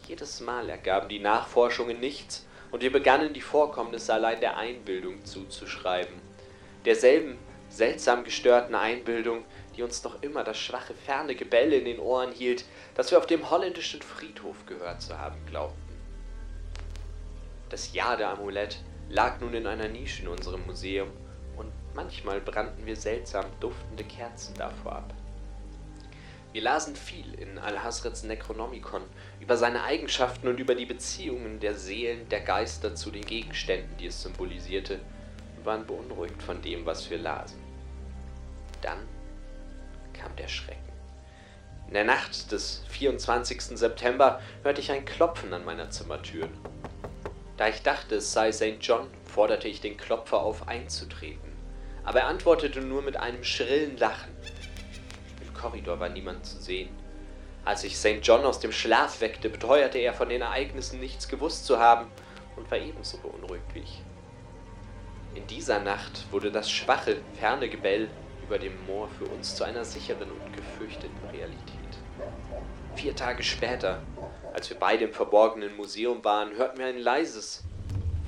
Jedes 0.07 0.41
Mal 0.41 0.69
ergaben 0.69 1.09
die 1.09 1.19
Nachforschungen 1.19 2.01
nichts, 2.01 2.47
und 2.71 2.83
wir 2.83 2.93
begannen 2.93 3.35
die 3.35 3.41
Vorkommnisse 3.41 4.15
allein 4.15 4.41
der 4.41 4.57
Einbildung 4.57 5.25
zuzuschreiben, 5.25 6.15
derselben 6.85 7.39
seltsam 7.69 8.25
gestörten 8.25 8.75
Einbildung, 8.75 9.45
die 9.77 9.83
uns 9.83 10.05
noch 10.05 10.23
immer 10.23 10.45
das 10.45 10.59
schwache, 10.59 10.95
ferne 10.95 11.35
Gebelle 11.35 11.77
in 11.77 11.87
den 11.87 12.01
Ohren 12.01 12.33
hielt, 12.33 12.65
das 12.95 13.11
wir 13.11 13.19
auf 13.19 13.27
dem 13.27 13.51
holländischen 13.51 14.03
Friedhof 14.03 14.67
gehört 14.67 15.01
zu 15.01 15.19
haben 15.19 15.39
glaubten. 15.47 15.77
Das 17.71 17.95
Jade-Amulett 17.95 18.79
lag 19.09 19.41
nun 19.41 19.55
in 19.55 19.67
einer 19.67 19.89
Nische 19.89 20.23
in 20.23 20.29
unserem 20.29 20.67
Museum 20.67 21.09
und 21.63 21.73
manchmal 21.95 22.41
brannten 22.41 22.85
wir 22.87 22.97
seltsam 22.97 23.47
duftende 23.61 24.05
Kerzen 24.05 24.55
davor 24.55 24.97
ab. 24.97 25.15
Wir 26.53 26.63
lasen 26.63 26.95
viel 26.95 27.33
in 27.35 27.59
Al-Hasrets 27.59 28.25
Necronomicon 28.25 29.03
über 29.41 29.57
seine 29.57 29.85
Eigenschaften 29.85 30.49
und 30.49 30.61
über 30.61 30.75
die 30.75 30.85
Beziehungen 30.85 31.61
der 31.61 31.75
Seelen 31.75 32.29
der 32.29 32.41
Geister 32.41 32.95
zu 32.95 33.11
den 33.11 33.25
Gegenständen, 33.25 33.97
die 33.97 34.07
es 34.07 34.23
symbolisierte, 34.23 35.01
und 35.57 35.65
waren 35.65 35.87
beunruhigt 35.87 36.43
von 36.43 36.61
dem, 36.61 36.85
was 36.85 37.09
wir 37.09 37.19
lasen. 37.19 37.59
Dann 38.83 38.99
kam 40.13 40.37
der 40.37 40.49
Schrecken. 40.49 40.81
In 41.87 41.95
der 41.95 42.05
Nacht 42.05 42.53
des 42.53 42.83
24. 42.89 43.63
September 43.79 44.41
hörte 44.63 44.81
ich 44.81 44.93
ein 44.93 45.05
Klopfen 45.05 45.55
an 45.55 45.65
meiner 45.65 45.91
Zimmertür. 45.91 46.49
Da 47.57 47.69
ich 47.69 47.83
dachte, 47.83 48.17
es 48.17 48.33
sei 48.33 48.53
St. 48.53 48.79
John, 48.81 49.09
forderte 49.25 49.69
ich 49.69 49.81
den 49.81 49.97
Klopfer 49.97 50.41
auf, 50.41 50.69
einzutreten. 50.69 51.52
Aber 52.05 52.21
er 52.21 52.27
antwortete 52.27 52.81
nur 52.81 53.03
mit 53.03 53.17
einem 53.17 53.45
schrillen 53.45 53.97
Lachen. 53.97 54.33
Im 55.41 55.55
Korridor 55.55 56.01
war 56.01 56.09
niemand 56.09 56.45
zu 56.45 56.59
sehen. 56.59 56.91
Als 57.65 57.85
ich 57.85 57.97
St. 57.97 58.19
John 58.23 58.45
aus 58.45 58.59
dem 58.59 58.73
Schlaf 58.73 59.21
weckte, 59.21 59.49
beteuerte 59.49 59.99
er 59.99 60.15
von 60.15 60.29
den 60.29 60.43
Ereignissen 60.43 60.99
nichts 60.99 61.29
gewusst 61.29 61.65
zu 61.65 61.79
haben 61.79 62.11
und 62.57 62.69
war 62.71 62.79
ebenso 62.79 63.19
beunruhigt 63.19 63.75
wie 63.75 63.81
ich. 63.81 64.03
In 65.35 65.47
dieser 65.47 65.79
Nacht 65.79 66.27
wurde 66.33 66.51
das 66.51 66.71
schwache, 66.71 67.19
ferne 67.39 67.69
Gebell 67.69 68.11
über 68.43 68.59
dem 68.59 68.85
Moor 68.87 69.09
für 69.09 69.25
uns 69.27 69.55
zu 69.55 69.65
einer 69.65 69.85
sicheren 69.85 70.31
und 70.31 70.57
gefürchteten 70.57 71.17
Realität. 71.33 71.79
Vier 72.97 73.17
Tage 73.17 73.43
später, 73.43 74.03
als 74.53 74.69
wir 74.69 74.79
beide 74.79 75.05
im 75.05 75.13
verborgenen 75.13 75.75
Museum 75.77 76.23
waren, 76.25 76.55
hörten 76.57 76.79
wir 76.79 76.87
ein 76.87 76.99
leises, 76.99 77.65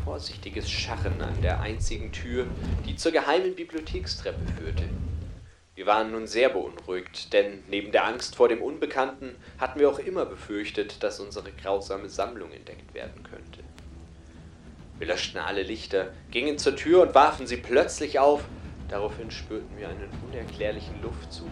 vorsichtiges 0.05 0.71
Scharren 0.71 1.21
an 1.21 1.41
der 1.43 1.61
einzigen 1.61 2.13
Tür, 2.13 2.47
die 2.87 2.97
zur 2.97 3.13
geheimen 3.13 3.55
Bibliothekstreppe 3.55 4.41
führte. 4.59 4.85
Wir 5.75 5.87
waren 5.87 6.13
nun 6.13 6.29
sehr 6.29 6.51
beunruhigt, 6.51 7.33
denn 7.33 7.65
neben 7.69 7.91
der 7.91 8.07
Angst 8.07 8.37
vor 8.37 8.49
dem 8.49 8.63
Unbekannten 8.63 9.35
hatten 9.59 9.81
wir 9.81 9.91
auch 9.91 9.99
immer 9.99 10.25
befürchtet, 10.25 11.03
dass 11.03 11.19
unsere 11.19 11.51
grausame 11.51 12.09
Sammlung 12.09 12.53
entdeckt 12.53 12.95
werden 12.95 13.25
könnte. 13.25 13.61
Wir 14.99 15.09
löschten 15.09 15.41
alle 15.41 15.63
Lichter, 15.63 16.13
gingen 16.31 16.59
zur 16.59 16.77
Tür 16.77 17.03
und 17.03 17.15
warfen 17.17 17.49
sie 17.49 17.57
plötzlich 17.57 18.21
auf. 18.21 18.45
Daraufhin 18.89 19.33
spürten 19.33 19.77
wir 19.77 19.89
einen 19.89 20.09
unerklärlichen 20.31 21.03
Luftzug 21.03 21.51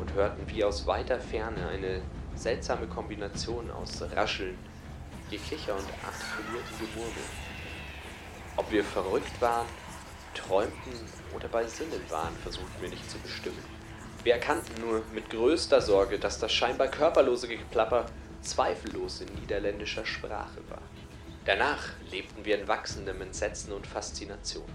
und 0.00 0.12
hörten 0.14 0.42
wie 0.48 0.64
aus 0.64 0.86
weiter 0.88 1.20
Ferne 1.20 1.68
eine 1.68 2.02
seltsame 2.34 2.88
Kombination 2.88 3.70
aus 3.70 4.02
Rascheln, 4.16 4.58
Gekicher 5.30 5.74
und 5.74 5.86
artikuliertem 6.04 6.78
Gemurmel. 6.80 7.51
Ob 8.56 8.70
wir 8.70 8.84
verrückt 8.84 9.40
waren, 9.40 9.66
träumten 10.34 10.92
oder 11.34 11.48
bei 11.48 11.66
Sinnen 11.66 12.02
waren, 12.10 12.36
versuchten 12.42 12.82
wir 12.82 12.90
nicht 12.90 13.10
zu 13.10 13.18
bestimmen. 13.18 13.64
Wir 14.24 14.34
erkannten 14.34 14.80
nur 14.80 15.02
mit 15.14 15.30
größter 15.30 15.80
Sorge, 15.80 16.18
dass 16.18 16.38
das 16.38 16.52
scheinbar 16.52 16.88
körperlose 16.88 17.48
Geplapper 17.48 18.06
zweifellos 18.42 19.20
in 19.20 19.34
niederländischer 19.40 20.04
Sprache 20.04 20.60
war. 20.68 20.82
Danach 21.44 21.88
lebten 22.10 22.44
wir 22.44 22.60
in 22.60 22.68
wachsendem 22.68 23.20
Entsetzen 23.22 23.72
und 23.72 23.86
Faszination. 23.86 24.68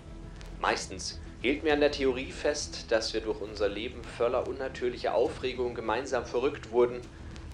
Meistens 0.59 1.19
hielten 1.41 1.65
wir 1.65 1.73
an 1.73 1.79
der 1.79 1.91
Theorie 1.91 2.31
fest, 2.31 2.85
dass 2.89 3.13
wir 3.13 3.21
durch 3.21 3.39
unser 3.39 3.69
Leben 3.69 4.03
voller 4.03 4.47
unnatürlicher 4.47 5.13
Aufregung 5.13 5.75
gemeinsam 5.75 6.25
verrückt 6.25 6.71
wurden, 6.71 6.99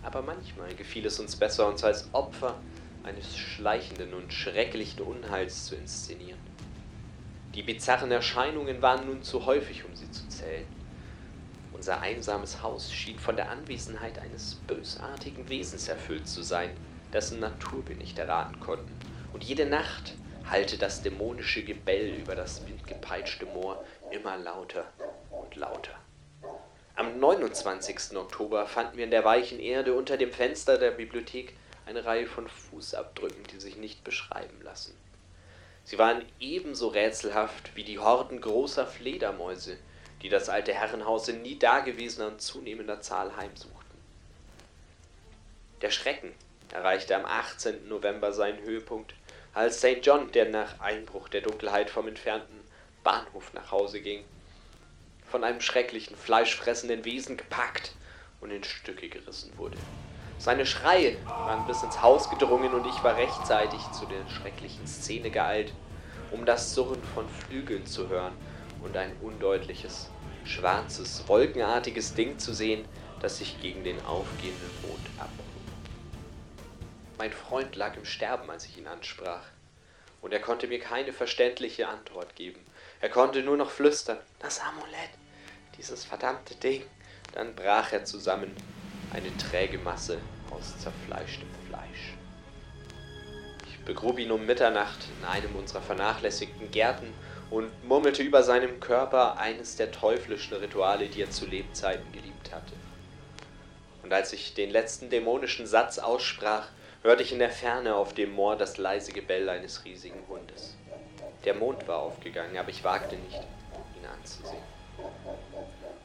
aber 0.01 0.21
manchmal 0.21 0.73
gefiel 0.73 1.05
es 1.05 1.19
uns 1.19 1.35
besser, 1.35 1.67
uns 1.67 1.83
als 1.83 2.09
Opfer 2.13 2.55
eines 3.03 3.37
schleichenden 3.37 4.13
und 4.13 4.33
schrecklichen 4.33 5.01
Unheils 5.01 5.65
zu 5.65 5.75
inszenieren. 5.75 6.39
Die 7.55 7.63
bizarren 7.63 8.11
Erscheinungen 8.11 8.81
waren 8.81 9.05
nun 9.05 9.23
zu 9.23 9.45
häufig, 9.45 9.85
um 9.85 9.95
sie 9.95 10.09
zu 10.09 10.27
zählen. 10.27 10.65
Unser 11.71 12.01
einsames 12.01 12.63
Haus 12.63 12.91
schien 12.91 13.19
von 13.19 13.35
der 13.35 13.49
Anwesenheit 13.49 14.19
eines 14.19 14.55
bösartigen 14.67 15.49
Wesens 15.49 15.87
erfüllt 15.87 16.27
zu 16.27 16.41
sein, 16.41 16.71
dessen 17.11 17.39
Natur 17.39 17.87
wir 17.87 17.95
nicht 17.95 18.17
erraten 18.17 18.59
konnten. 18.59 18.91
Und 19.33 19.43
jede 19.43 19.65
Nacht 19.65 20.15
hallte 20.49 20.77
das 20.77 21.01
dämonische 21.01 21.63
Gebell 21.63 22.15
über 22.15 22.35
das 22.35 22.65
windgepeitschte 22.67 23.45
Moor 23.45 23.83
immer 24.11 24.37
lauter 24.37 24.85
und 25.29 25.55
lauter. 25.55 25.93
Am 26.95 27.19
29. 27.19 28.15
Oktober 28.17 28.67
fanden 28.67 28.97
wir 28.97 29.05
in 29.05 29.11
der 29.11 29.25
weichen 29.25 29.59
Erde 29.59 29.93
unter 29.93 30.17
dem 30.17 30.31
Fenster 30.31 30.77
der 30.77 30.91
Bibliothek 30.91 31.55
eine 31.85 32.05
Reihe 32.05 32.27
von 32.27 32.47
Fußabdrücken, 32.47 33.43
die 33.51 33.59
sich 33.59 33.75
nicht 33.75 34.03
beschreiben 34.03 34.61
lassen. 34.61 34.95
Sie 35.85 35.97
waren 35.97 36.23
ebenso 36.39 36.87
rätselhaft 36.87 37.75
wie 37.75 37.83
die 37.83 37.99
Horden 37.99 38.39
großer 38.39 38.87
Fledermäuse, 38.87 39.77
die 40.21 40.29
das 40.29 40.47
alte 40.47 40.73
Herrenhaus 40.73 41.27
in 41.27 41.41
nie 41.41 41.59
dagewesener 41.59 42.27
und 42.27 42.41
zunehmender 42.41 43.01
Zahl 43.01 43.35
heimsuchten. 43.35 43.99
Der 45.81 45.91
Schrecken 45.91 46.33
erreichte 46.71 47.15
am 47.15 47.25
18. 47.25 47.89
November 47.89 48.31
seinen 48.31 48.63
Höhepunkt, 48.63 49.13
als 49.53 49.79
St. 49.79 49.99
John, 50.01 50.31
der 50.31 50.49
nach 50.49 50.79
Einbruch 50.79 51.27
der 51.27 51.41
Dunkelheit 51.41 51.89
vom 51.89 52.07
entfernten 52.07 52.59
Bahnhof 53.03 53.53
nach 53.53 53.71
Hause 53.71 54.01
ging, 54.01 54.23
von 55.29 55.43
einem 55.43 55.61
schrecklichen, 55.61 56.15
fleischfressenden 56.15 57.05
Wesen 57.05 57.37
gepackt 57.37 57.93
und 58.39 58.51
in 58.51 58.63
Stücke 58.63 59.09
gerissen 59.09 59.51
wurde. 59.57 59.77
Seine 60.37 60.65
Schreie 60.65 61.17
waren 61.45 61.65
bis 61.65 61.83
ins 61.83 62.01
Haus 62.01 62.29
gedrungen 62.29 62.73
und 62.73 62.85
ich 62.85 63.03
war 63.03 63.15
rechtzeitig 63.15 63.91
zu 63.91 64.05
der 64.05 64.27
schrecklichen 64.27 64.87
Szene 64.87 65.31
geeilt, 65.31 65.73
um 66.31 66.45
das 66.45 66.73
Surren 66.73 67.03
von 67.03 67.29
Flügeln 67.29 67.85
zu 67.85 68.09
hören 68.09 68.35
und 68.79 68.97
ein 68.97 69.15
undeutliches, 69.17 70.09
schwarzes, 70.43 71.27
wolkenartiges 71.27 72.13
Ding 72.13 72.39
zu 72.39 72.53
sehen, 72.53 72.87
das 73.19 73.37
sich 73.37 73.59
gegen 73.61 73.83
den 73.83 74.03
aufgehenden 74.05 74.81
Mond 74.81 75.09
abhob. 75.17 75.63
Mein 77.17 77.31
Freund 77.31 77.75
lag 77.75 77.95
im 77.95 78.05
Sterben, 78.05 78.49
als 78.49 78.65
ich 78.65 78.77
ihn 78.77 78.87
ansprach, 78.87 79.45
und 80.21 80.33
er 80.33 80.39
konnte 80.39 80.67
mir 80.67 80.79
keine 80.79 81.13
verständliche 81.13 81.87
Antwort 81.87 82.35
geben. 82.35 82.65
Er 83.01 83.09
konnte 83.09 83.43
nur 83.43 83.57
noch 83.57 83.69
flüstern, 83.69 84.19
das 84.39 84.59
Amulett, 84.59 85.11
dieses 85.77 86.03
verdammte 86.03 86.55
Ding. 86.55 86.83
Dann 87.33 87.55
brach 87.55 87.91
er 87.91 88.05
zusammen, 88.05 88.55
eine 89.13 89.35
träge 89.37 89.77
Masse 89.77 90.17
aus 90.51 90.77
zerfleischtem 90.79 91.47
Fleisch. 91.67 92.13
Ich 93.67 93.79
begrub 93.85 94.19
ihn 94.19 94.31
um 94.31 94.45
Mitternacht 94.45 95.07
in 95.19 95.25
einem 95.25 95.55
unserer 95.55 95.81
vernachlässigten 95.81 96.71
Gärten 96.71 97.13
und 97.49 97.69
murmelte 97.87 98.23
über 98.23 98.43
seinem 98.43 98.79
Körper 98.79 99.37
eines 99.37 99.75
der 99.75 99.91
teuflischen 99.91 100.57
Rituale, 100.57 101.07
die 101.07 101.21
er 101.21 101.29
zu 101.29 101.45
Lebzeiten 101.45 102.11
geliebt 102.11 102.51
hatte. 102.51 102.73
Und 104.01 104.11
als 104.11 104.33
ich 104.33 104.53
den 104.53 104.71
letzten 104.71 105.09
dämonischen 105.09 105.67
Satz 105.67 105.99
aussprach, 105.99 106.67
hörte 107.03 107.23
ich 107.23 107.31
in 107.31 107.39
der 107.39 107.51
Ferne 107.51 107.95
auf 107.95 108.13
dem 108.13 108.33
Moor 108.33 108.55
das 108.55 108.77
leise 108.77 109.11
Gebell 109.11 109.49
eines 109.49 109.85
riesigen 109.85 110.21
Hundes. 110.27 110.75
Der 111.45 111.53
Mond 111.53 111.87
war 111.87 111.99
aufgegangen, 111.99 112.57
aber 112.57 112.69
ich 112.69 112.83
wagte 112.83 113.15
nicht, 113.15 113.41
ihn 113.97 114.05
anzusehen. 114.17 114.63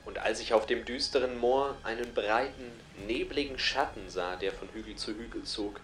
Und 0.05 0.19
als 0.19 0.41
ich 0.41 0.53
auf 0.53 0.67
dem 0.67 0.85
düsteren 0.85 1.39
Moor 1.39 1.77
einen 1.85 2.13
breiten, 2.15 2.73
nebligen 3.07 3.59
Schatten 3.59 4.09
sah, 4.09 4.37
der 4.37 4.53
von 4.53 4.69
Hügel 4.73 4.97
zu 4.97 5.13
Hügel 5.13 5.45
zog, 5.45 5.81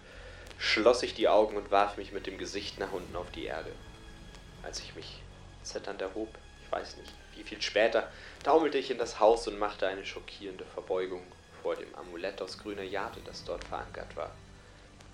schloss 0.57 1.03
ich 1.03 1.13
die 1.13 1.27
Augen 1.27 1.57
und 1.57 1.71
warf 1.71 1.97
mich 1.97 2.11
mit 2.11 2.27
dem 2.27 2.37
Gesicht 2.37 2.79
nach 2.79 2.91
unten 2.91 3.15
auf 3.15 3.29
die 3.31 3.45
Erde. 3.45 3.71
Als 4.63 4.79
ich 4.79 4.95
mich 4.95 5.21
zitternd 5.63 6.01
erhob, 6.01 6.29
ich 6.63 6.71
weiß 6.71 6.97
nicht, 6.97 7.13
wie 7.35 7.43
viel 7.43 7.61
später, 7.61 8.09
taumelte 8.43 8.77
ich 8.77 8.91
in 8.91 8.97
das 8.97 9.19
Haus 9.19 9.47
und 9.47 9.59
machte 9.59 9.87
eine 9.87 10.05
schockierende 10.05 10.65
Verbeugung 10.65 11.23
vor 11.61 11.75
dem 11.75 11.93
Amulett 11.95 12.41
aus 12.41 12.57
grüner 12.57 12.83
Jade, 12.83 13.19
das 13.25 13.43
dort 13.43 13.63
verankert 13.63 14.15
war. 14.15 14.31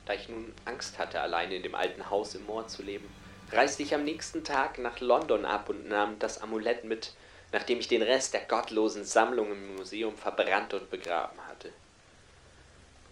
Da 0.06 0.14
ich 0.14 0.30
nun 0.30 0.54
Angst 0.66 0.98
hatte, 0.98 1.22
alleine 1.22 1.56
in 1.56 1.64
dem 1.64 1.76
alten 1.76 2.10
Haus 2.10 2.36
im 2.36 2.46
Moor 2.46 2.68
zu 2.68 2.84
leben, 2.84 3.10
reiste 3.52 3.84
ich 3.84 3.94
am 3.94 4.04
nächsten 4.04 4.44
Tag 4.44 4.78
nach 4.78 5.00
London 5.00 5.46
ab 5.46 5.70
und 5.70 5.88
nahm 5.88 6.20
das 6.20 6.42
Amulett 6.42 6.84
mit, 6.84 7.14
nachdem 7.52 7.80
ich 7.80 7.88
den 7.88 8.02
Rest 8.02 8.34
der 8.34 8.42
gottlosen 8.42 9.04
Sammlung 9.04 9.52
im 9.52 9.76
Museum 9.76 10.16
verbrannt 10.16 10.74
und 10.74 10.90
begraben 10.90 11.40
hatte. 11.48 11.51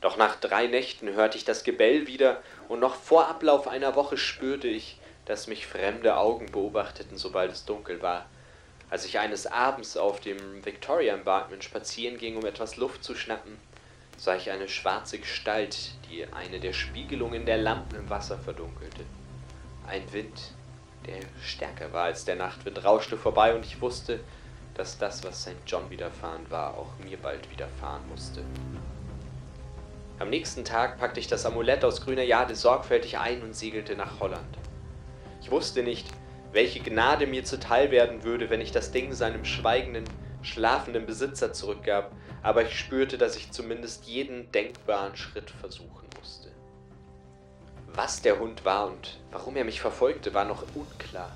Doch 0.02 0.18
nach 0.18 0.36
drei 0.36 0.68
Nächten 0.68 1.14
hörte 1.14 1.38
ich 1.38 1.46
das 1.46 1.64
Gebell 1.64 2.08
wieder, 2.08 2.42
und 2.68 2.80
noch 2.80 2.96
vor 2.96 3.28
Ablauf 3.28 3.68
einer 3.68 3.96
Woche 3.96 4.18
spürte 4.18 4.68
ich, 4.68 4.98
dass 5.26 5.48
mich 5.48 5.68
fremde 5.68 6.18
Augen 6.18 6.52
beobachteten, 6.52 7.18
sobald 7.18 7.52
es 7.52 7.66
dunkel 7.66 8.02
war. 8.02 8.26
Als 8.90 9.06
ich 9.06 9.20
eines 9.20 9.46
Abends 9.46 9.98
auf 9.98 10.20
dem 10.20 10.66
Victoria 10.66 11.14
Embankment 11.14 11.64
spazieren 11.64 12.18
ging, 12.18 12.38
um 12.38 12.46
etwas 12.46 12.78
Luft 12.78 13.04
zu 13.04 13.14
schnappen, 13.14 13.58
sah 14.18 14.36
ich 14.36 14.50
eine 14.50 14.68
schwarze 14.68 15.20
Gestalt, 15.20 15.92
die 16.10 16.26
eine 16.34 16.60
der 16.60 16.74
Spiegelungen 16.74 17.46
der 17.46 17.58
Lampen 17.58 18.00
im 18.00 18.10
Wasser 18.10 18.40
verdunkelte. 18.40 19.04
Ein 19.88 20.12
Wind, 20.12 20.54
der 21.06 21.20
stärker 21.44 21.94
war 21.94 22.06
als 22.06 22.26
der 22.26 22.36
Nachtwind, 22.36 22.84
rauschte 22.84 23.18
vorbei 23.18 23.54
und 23.54 23.66
ich 23.66 23.80
wusste, 23.82 24.20
dass 24.74 24.98
das, 24.98 25.24
was 25.24 25.42
St. 25.44 25.56
John 25.68 25.90
widerfahren 25.90 26.50
war, 26.50 26.76
auch 26.76 26.98
mir 27.04 27.18
bald 27.18 27.50
widerfahren 27.52 28.08
musste. 28.10 28.44
Am 30.20 30.30
nächsten 30.30 30.66
Tag 30.66 30.98
packte 30.98 31.22
ich 31.22 31.28
das 31.28 31.46
Amulett 31.46 31.86
aus 31.86 32.02
grüner 32.02 32.24
Jade 32.24 32.54
sorgfältig 32.54 33.18
ein 33.18 33.42
und 33.42 33.56
segelte 33.56 33.96
nach 33.96 34.20
Holland. 34.20 34.58
Ich 35.42 35.50
wusste 35.50 35.82
nicht, 35.82 36.06
welche 36.52 36.82
Gnade 36.82 37.26
mir 37.26 37.46
zuteil 37.46 37.90
werden 37.90 38.26
würde, 38.26 38.50
wenn 38.50 38.60
ich 38.60 38.74
das 38.74 38.92
Ding 38.92 39.14
seinem 39.14 39.46
schweigenden, 39.46 40.04
schlafenden 40.42 41.06
Besitzer 41.06 41.54
zurückgab, 41.54 42.12
aber 42.44 42.64
ich 42.64 42.78
spürte, 42.78 43.18
dass 43.18 43.38
ich 43.38 43.52
zumindest 43.52 44.08
jeden 44.08 44.52
denkbaren 44.52 45.16
Schritt 45.16 45.52
versuchen 45.52 46.08
musste. 46.20 46.52
Was 47.88 48.22
der 48.22 48.40
Hund 48.40 48.66
war 48.66 48.88
und 48.88 49.22
warum 49.32 49.56
er 49.56 49.64
mich 49.64 49.80
verfolgte, 49.80 50.34
war 50.34 50.44
noch 50.44 50.64
unklar. 50.76 51.34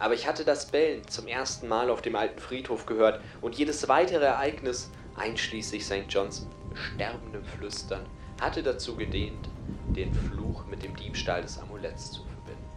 Aber 0.00 0.14
ich 0.14 0.26
hatte 0.26 0.44
das 0.44 0.66
Bellen 0.66 1.06
zum 1.06 1.28
ersten 1.28 1.68
Mal 1.68 1.90
auf 1.90 2.02
dem 2.02 2.16
alten 2.16 2.40
Friedhof 2.40 2.86
gehört 2.86 3.20
und 3.40 3.56
jedes 3.56 3.88
weitere 3.88 4.24
Ereignis, 4.24 4.90
einschließlich 5.16 5.86
St. 5.86 6.06
Johns 6.08 6.48
sterbendem 6.74 7.44
Flüstern, 7.44 8.04
hatte 8.40 8.62
dazu 8.62 8.96
gedient, 8.96 9.48
den 9.88 10.12
Fluch 10.12 10.66
mit 10.66 10.82
dem 10.82 10.94
Diebstahl 10.96 11.42
des 11.42 11.58
Amuletts 11.58 12.12
zu 12.12 12.22
verbinden. 12.22 12.70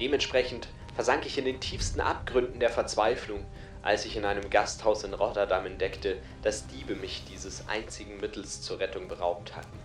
Dementsprechend 0.00 0.68
versank 0.94 1.26
ich 1.26 1.38
in 1.38 1.44
den 1.44 1.60
tiefsten 1.60 2.00
Abgründen 2.00 2.60
der 2.60 2.70
Verzweiflung, 2.70 3.44
als 3.82 4.04
ich 4.04 4.16
in 4.16 4.24
einem 4.24 4.50
Gasthaus 4.50 5.04
in 5.04 5.14
Rotterdam 5.14 5.66
entdeckte, 5.66 6.18
dass 6.42 6.66
Diebe 6.66 6.96
mich 6.96 7.24
dieses 7.30 7.68
einzigen 7.68 8.18
Mittels 8.18 8.60
zur 8.62 8.80
Rettung 8.80 9.06
beraubt 9.06 9.54
hatten. 9.54 9.78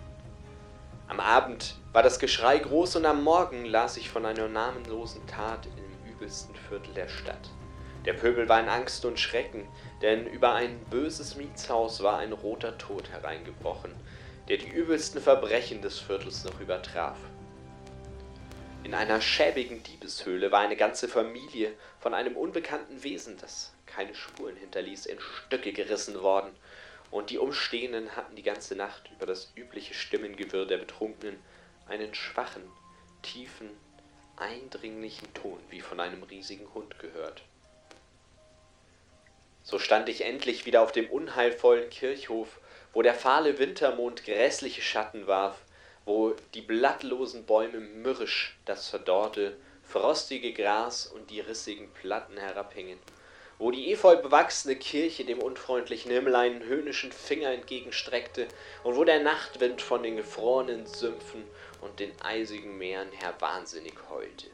Am 1.06 1.20
Abend 1.20 1.76
war 1.92 2.02
das 2.02 2.18
Geschrei 2.18 2.58
groß 2.58 2.96
und 2.96 3.06
am 3.06 3.22
Morgen 3.22 3.64
las 3.66 3.96
ich 3.96 4.08
von 4.08 4.24
einer 4.24 4.48
namenlosen 4.48 5.26
Tat 5.26 5.66
im 5.66 6.10
übelsten 6.10 6.54
Viertel 6.54 6.94
der 6.94 7.08
Stadt. 7.08 7.50
Der 8.06 8.14
Pöbel 8.14 8.48
war 8.48 8.58
in 8.58 8.68
Angst 8.68 9.04
und 9.04 9.20
Schrecken, 9.20 9.68
denn 10.00 10.26
über 10.26 10.54
ein 10.54 10.78
böses 10.90 11.36
Mietshaus 11.36 12.02
war 12.02 12.18
ein 12.18 12.32
roter 12.32 12.78
Tod 12.78 13.10
hereingebrochen, 13.10 13.92
der 14.52 14.58
die 14.58 14.68
übelsten 14.68 15.18
Verbrechen 15.22 15.80
des 15.80 15.98
Viertels 15.98 16.44
noch 16.44 16.60
übertraf. 16.60 17.16
In 18.84 18.92
einer 18.92 19.22
schäbigen 19.22 19.82
Diebeshöhle 19.82 20.52
war 20.52 20.60
eine 20.60 20.76
ganze 20.76 21.08
Familie 21.08 21.72
von 22.00 22.12
einem 22.12 22.36
unbekannten 22.36 23.02
Wesen, 23.02 23.38
das 23.38 23.72
keine 23.86 24.14
Spuren 24.14 24.56
hinterließ, 24.56 25.06
in 25.06 25.18
Stücke 25.20 25.72
gerissen 25.72 26.20
worden, 26.20 26.50
und 27.10 27.30
die 27.30 27.38
Umstehenden 27.38 28.14
hatten 28.14 28.36
die 28.36 28.42
ganze 28.42 28.76
Nacht 28.76 29.10
über 29.16 29.24
das 29.24 29.50
übliche 29.56 29.94
Stimmengewirr 29.94 30.66
der 30.66 30.76
Betrunkenen 30.76 31.38
einen 31.88 32.14
schwachen, 32.14 32.64
tiefen, 33.22 33.70
eindringlichen 34.36 35.32
Ton 35.32 35.60
wie 35.70 35.80
von 35.80 35.98
einem 35.98 36.24
riesigen 36.24 36.68
Hund 36.74 36.98
gehört. 36.98 37.40
So 39.62 39.78
stand 39.78 40.10
ich 40.10 40.26
endlich 40.26 40.66
wieder 40.66 40.82
auf 40.82 40.92
dem 40.92 41.08
unheilvollen 41.08 41.88
Kirchhof, 41.88 42.60
wo 42.92 43.02
der 43.02 43.14
fahle 43.14 43.58
Wintermond 43.58 44.24
grässliche 44.24 44.82
Schatten 44.82 45.26
warf, 45.26 45.56
wo 46.04 46.34
die 46.54 46.60
blattlosen 46.60 47.46
Bäume 47.46 47.78
mürrisch 47.78 48.58
das 48.64 48.88
verdorrte, 48.88 49.56
frostige 49.82 50.52
Gras 50.52 51.06
und 51.06 51.30
die 51.30 51.40
rissigen 51.40 51.90
Platten 51.92 52.36
herabhingen, 52.36 52.98
wo 53.58 53.70
die 53.70 53.92
efeu 53.92 54.16
bewachsene 54.16 54.76
Kirche 54.76 55.24
dem 55.24 55.38
unfreundlichen 55.38 56.10
Himmel 56.10 56.34
einen 56.34 56.64
höhnischen 56.64 57.12
Finger 57.12 57.50
entgegenstreckte 57.50 58.48
und 58.82 58.96
wo 58.96 59.04
der 59.04 59.20
Nachtwind 59.20 59.80
von 59.80 60.02
den 60.02 60.16
gefrorenen 60.16 60.86
Sümpfen 60.86 61.44
und 61.80 62.00
den 62.00 62.12
eisigen 62.22 62.76
Meeren 62.78 63.10
her 63.12 63.34
wahnsinnig 63.38 63.94
heulte. 64.10 64.48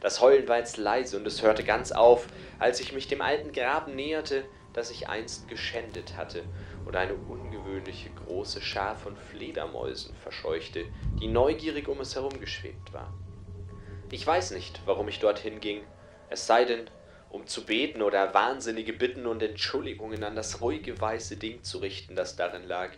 Das 0.00 0.20
Heulen 0.20 0.46
war 0.46 0.58
jetzt 0.58 0.76
leise 0.76 1.16
und 1.16 1.26
es 1.26 1.42
hörte 1.42 1.64
ganz 1.64 1.90
auf, 1.90 2.26
als 2.58 2.80
ich 2.80 2.92
mich 2.92 3.08
dem 3.08 3.22
alten 3.22 3.52
Graben 3.52 3.96
näherte, 3.96 4.44
das 4.74 4.90
ich 4.90 5.08
einst 5.08 5.48
geschändet 5.48 6.18
hatte 6.18 6.44
und 6.86 6.96
eine 6.96 7.14
ungewöhnliche 7.14 8.10
große 8.10 8.62
Schar 8.62 8.96
von 8.96 9.16
Fledermäusen 9.16 10.14
verscheuchte, 10.14 10.84
die 11.20 11.26
neugierig 11.26 11.88
um 11.88 12.00
es 12.00 12.14
herumgeschwebt 12.14 12.94
war. 12.94 13.12
Ich 14.10 14.24
weiß 14.26 14.52
nicht, 14.52 14.80
warum 14.86 15.08
ich 15.08 15.18
dorthin 15.18 15.60
ging, 15.60 15.82
es 16.30 16.46
sei 16.46 16.64
denn, 16.64 16.88
um 17.28 17.46
zu 17.46 17.64
beten 17.64 18.02
oder 18.02 18.32
wahnsinnige 18.34 18.92
Bitten 18.92 19.26
und 19.26 19.42
Entschuldigungen 19.42 20.22
an 20.22 20.36
das 20.36 20.60
ruhige 20.60 20.98
weiße 21.00 21.36
Ding 21.36 21.62
zu 21.64 21.78
richten, 21.78 22.14
das 22.14 22.36
darin 22.36 22.66
lag. 22.66 22.90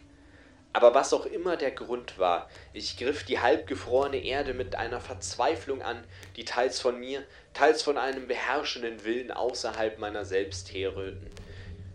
Aber 0.74 0.94
was 0.94 1.14
auch 1.14 1.24
immer 1.24 1.57
der 1.57 1.70
Grund 1.70 2.18
war, 2.18 2.48
ich 2.74 2.98
griff 2.98 3.24
die 3.24 3.40
halbgefrorene 3.40 4.18
Erde 4.22 4.53
mit 4.53 4.77
einer 4.77 5.01
Verzweiflung 5.01 5.81
an, 5.81 6.05
die 6.37 6.44
teils 6.44 6.79
von 6.79 7.01
mir, 7.01 7.24
teils 7.55 7.83
von 7.83 7.96
einem 7.96 8.29
beherrschenden 8.29 9.03
Willen 9.05 9.31
außerhalb 9.31 9.98
meiner 9.98 10.27
selbst 10.27 10.72
herrührten. 10.74 11.31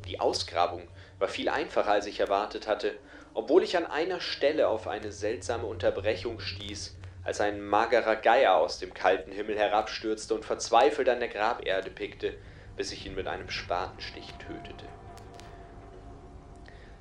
Die 0.07 0.19
Ausgrabung 0.19 0.87
war 1.23 1.29
viel 1.29 1.47
einfacher, 1.47 1.89
als 1.89 2.05
ich 2.05 2.19
erwartet 2.19 2.67
hatte, 2.67 2.93
obwohl 3.33 3.63
ich 3.63 3.77
an 3.77 3.85
einer 3.85 4.19
Stelle 4.19 4.67
auf 4.67 4.89
eine 4.89 5.13
seltsame 5.13 5.65
Unterbrechung 5.65 6.41
stieß, 6.41 6.97
als 7.23 7.39
ein 7.39 7.61
magerer 7.61 8.17
Geier 8.17 8.55
aus 8.55 8.77
dem 8.77 8.93
kalten 8.93 9.31
Himmel 9.31 9.57
herabstürzte 9.57 10.35
und 10.35 10.43
verzweifelt 10.43 11.07
an 11.07 11.21
der 11.21 11.29
Graberde 11.29 11.89
pickte, 11.91 12.33
bis 12.75 12.91
ich 12.91 13.05
ihn 13.05 13.15
mit 13.15 13.27
einem 13.27 13.49
Spatenstich 13.49 14.33
tötete. 14.33 14.85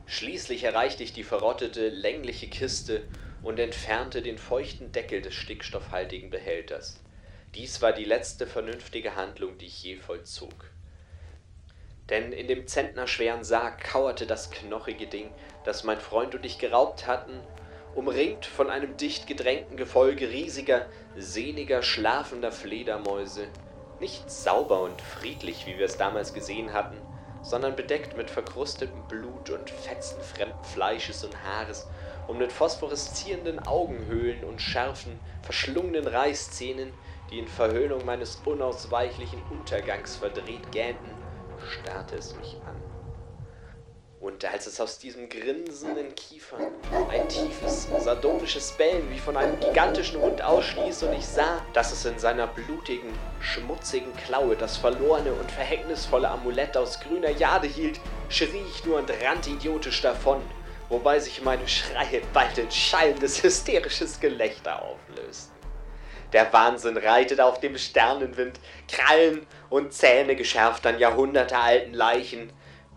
Schließlich 0.07 0.63
erreichte 0.63 1.03
ich 1.03 1.13
die 1.13 1.25
verrottete, 1.25 1.89
längliche 1.89 2.47
Kiste 2.47 3.03
und 3.43 3.59
entfernte 3.59 4.23
den 4.23 4.39
feuchten 4.39 4.93
Deckel 4.93 5.21
des 5.21 5.35
stickstoffhaltigen 5.35 6.31
Behälters. 6.31 7.03
Dies 7.57 7.83
war 7.83 7.93
die 7.93 8.05
letzte 8.05 8.47
vernünftige 8.47 9.17
Handlung, 9.17 9.59
die 9.59 9.67
ich 9.67 9.83
je 9.83 9.97
vollzog 9.97 10.73
denn 12.09 12.33
in 12.33 12.49
dem 12.49 12.67
zentnerschweren 12.67 13.45
Sarg 13.45 13.85
kauerte 13.85 14.27
das 14.27 14.51
knochige 14.51 15.07
Ding, 15.07 15.35
das 15.65 15.85
mein 15.85 16.01
Freund 16.01 16.35
und 16.35 16.45
ich 16.45 16.59
geraubt 16.59 17.07
hatten, 17.07 17.47
umringt 17.95 18.47
von 18.47 18.71
einem 18.71 18.97
dicht 18.97 19.27
gedrängten 19.27 19.77
Gefolge 19.77 20.31
riesiger, 20.31 20.89
sehniger, 21.15 21.83
schlafender 21.83 22.53
Fledermäuse, 22.53 23.49
nicht 23.99 24.31
sauber 24.31 24.83
und 24.83 25.01
friedlich, 25.01 25.67
wie 25.67 25.79
wir 25.79 25.87
es 25.87 25.97
damals 25.97 26.33
gesehen 26.33 26.73
hatten, 26.73 27.07
sondern 27.43 27.77
bedeckt 27.77 28.17
mit 28.17 28.31
verkrustetem 28.31 29.05
Blut 29.05 29.51
und 29.51 29.71
Fetzen 29.71 30.23
fremden 30.23 30.65
Fleisches 30.65 31.23
und 31.25 31.43
Haares 31.45 31.89
und 32.27 32.39
mit 32.39 32.53
phosphoreszierenden 32.53 33.59
Augenhöhlen 33.61 34.45
und 34.45 34.61
scharfen, 34.61 35.21
verschlungenen 35.43 36.07
Reißzähnen, 36.07 36.95
die 37.31 37.39
in 37.39 37.49
Verhöhnung 37.49 38.05
meines 38.05 38.37
unausweichlichen 38.37 39.43
Untergangs 39.43 40.17
verdreht 40.17 40.71
gähnten 40.73 41.22
starrte 41.67 42.17
es 42.17 42.35
mich 42.37 42.57
an. 42.67 42.77
Und 44.23 44.45
als 44.45 44.69
es 44.69 44.81
aus 44.81 45.01
diesem 45.01 45.29
grinsenden 45.29 46.15
Kiefern 46.15 46.69
ein 47.11 47.29
tiefes, 47.29 47.89
sardonisches 47.99 48.71
Bellen 48.71 49.11
wie 49.11 49.19
von 49.19 49.37
einem 49.37 49.59
gigantischen 49.59 50.21
Hund 50.21 50.41
ausstieß 50.41 51.03
und 51.03 51.15
ich 51.15 51.27
sah, 51.27 51.61
dass 51.73 51.91
es 51.91 52.05
in 52.05 52.17
seiner 52.21 52.47
blutigen, 52.47 53.13
schmutzigen 53.41 54.15
Klaue 54.17 54.55
das 54.55 54.77
verlorene 54.77 55.33
und 55.33 55.51
verhängnisvolle 55.51 56.31
Amulett 56.31 56.77
aus 56.77 57.01
grüner 57.01 57.31
Jade 57.31 57.67
hielt, 57.67 57.99
schrie 58.29 58.63
ich 58.71 58.85
nur 58.85 58.99
und 58.99 59.11
rannte 59.25 59.51
idiotisch 59.51 60.03
davon, 60.03 60.41
wobei 60.89 61.19
sich 61.19 61.43
meine 61.43 61.67
Schreie 61.67 62.23
bald 62.33 62.57
in 62.59 62.71
schallendes, 62.71 63.43
hysterisches 63.43 64.21
Gelächter 64.21 64.83
auflösten. 64.83 65.62
Der 66.33 66.53
Wahnsinn 66.53 66.97
reitet 66.97 67.41
auf 67.41 67.61
dem 67.61 67.77
Sternenwind, 67.77 68.59
Krallen 68.89 69.47
und 69.69 69.93
Zähne 69.93 70.35
geschärft 70.35 70.87
an 70.87 70.99
jahrhundertealten 70.99 71.93
Leichen. 71.93 72.53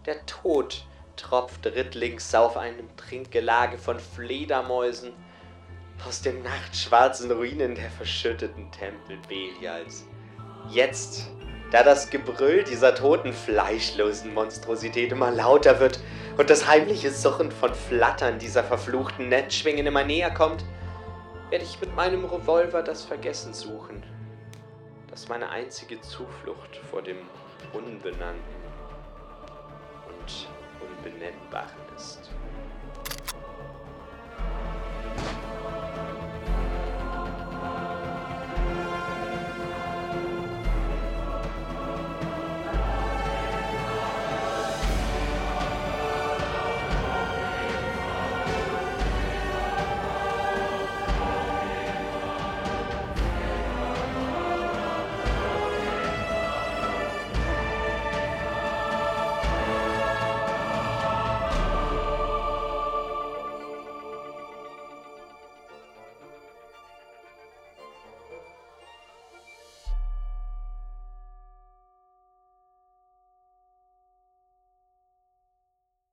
Der 0.05 0.25
Tod 0.25 0.85
tropft 1.17 1.65
rittlings 1.65 2.33
auf 2.33 2.57
einem 2.57 2.95
Trinkgelage 2.95 3.77
von 3.77 3.99
Fledermäusen 3.99 5.13
aus 6.07 6.21
den 6.21 6.43
nachtschwarzen 6.43 7.31
Ruinen 7.31 7.75
der 7.75 7.89
verschütteten 7.89 8.71
Tempel 8.71 9.17
Belials. 9.27 10.05
Jetzt, 10.69 11.29
da 11.71 11.83
das 11.83 12.09
Gebrüll 12.09 12.63
dieser 12.63 12.95
toten, 12.95 13.33
fleischlosen 13.33 14.33
Monstrosität 14.33 15.11
immer 15.11 15.31
lauter 15.31 15.79
wird 15.79 15.99
und 16.37 16.49
das 16.49 16.67
heimliche 16.67 17.11
Suchen 17.11 17.51
von 17.51 17.73
Flattern 17.73 18.39
dieser 18.39 18.63
verfluchten 18.63 19.29
Netzschwingen 19.29 19.85
immer 19.85 20.03
näher 20.03 20.31
kommt, 20.31 20.65
werde 21.49 21.63
ich 21.65 21.79
mit 21.79 21.95
meinem 21.95 22.25
Revolver 22.25 22.81
das 22.81 23.05
Vergessen 23.05 23.53
suchen. 23.53 24.03
Das 25.07 25.21
ist 25.21 25.29
meine 25.29 25.49
einzige 25.49 26.01
Zuflucht 26.01 26.77
vor 26.89 27.01
dem 27.01 27.17
Unbenannten 27.73 28.55
und 30.07 30.47
Unbenennbaren 30.81 31.95
ist. 31.95 32.31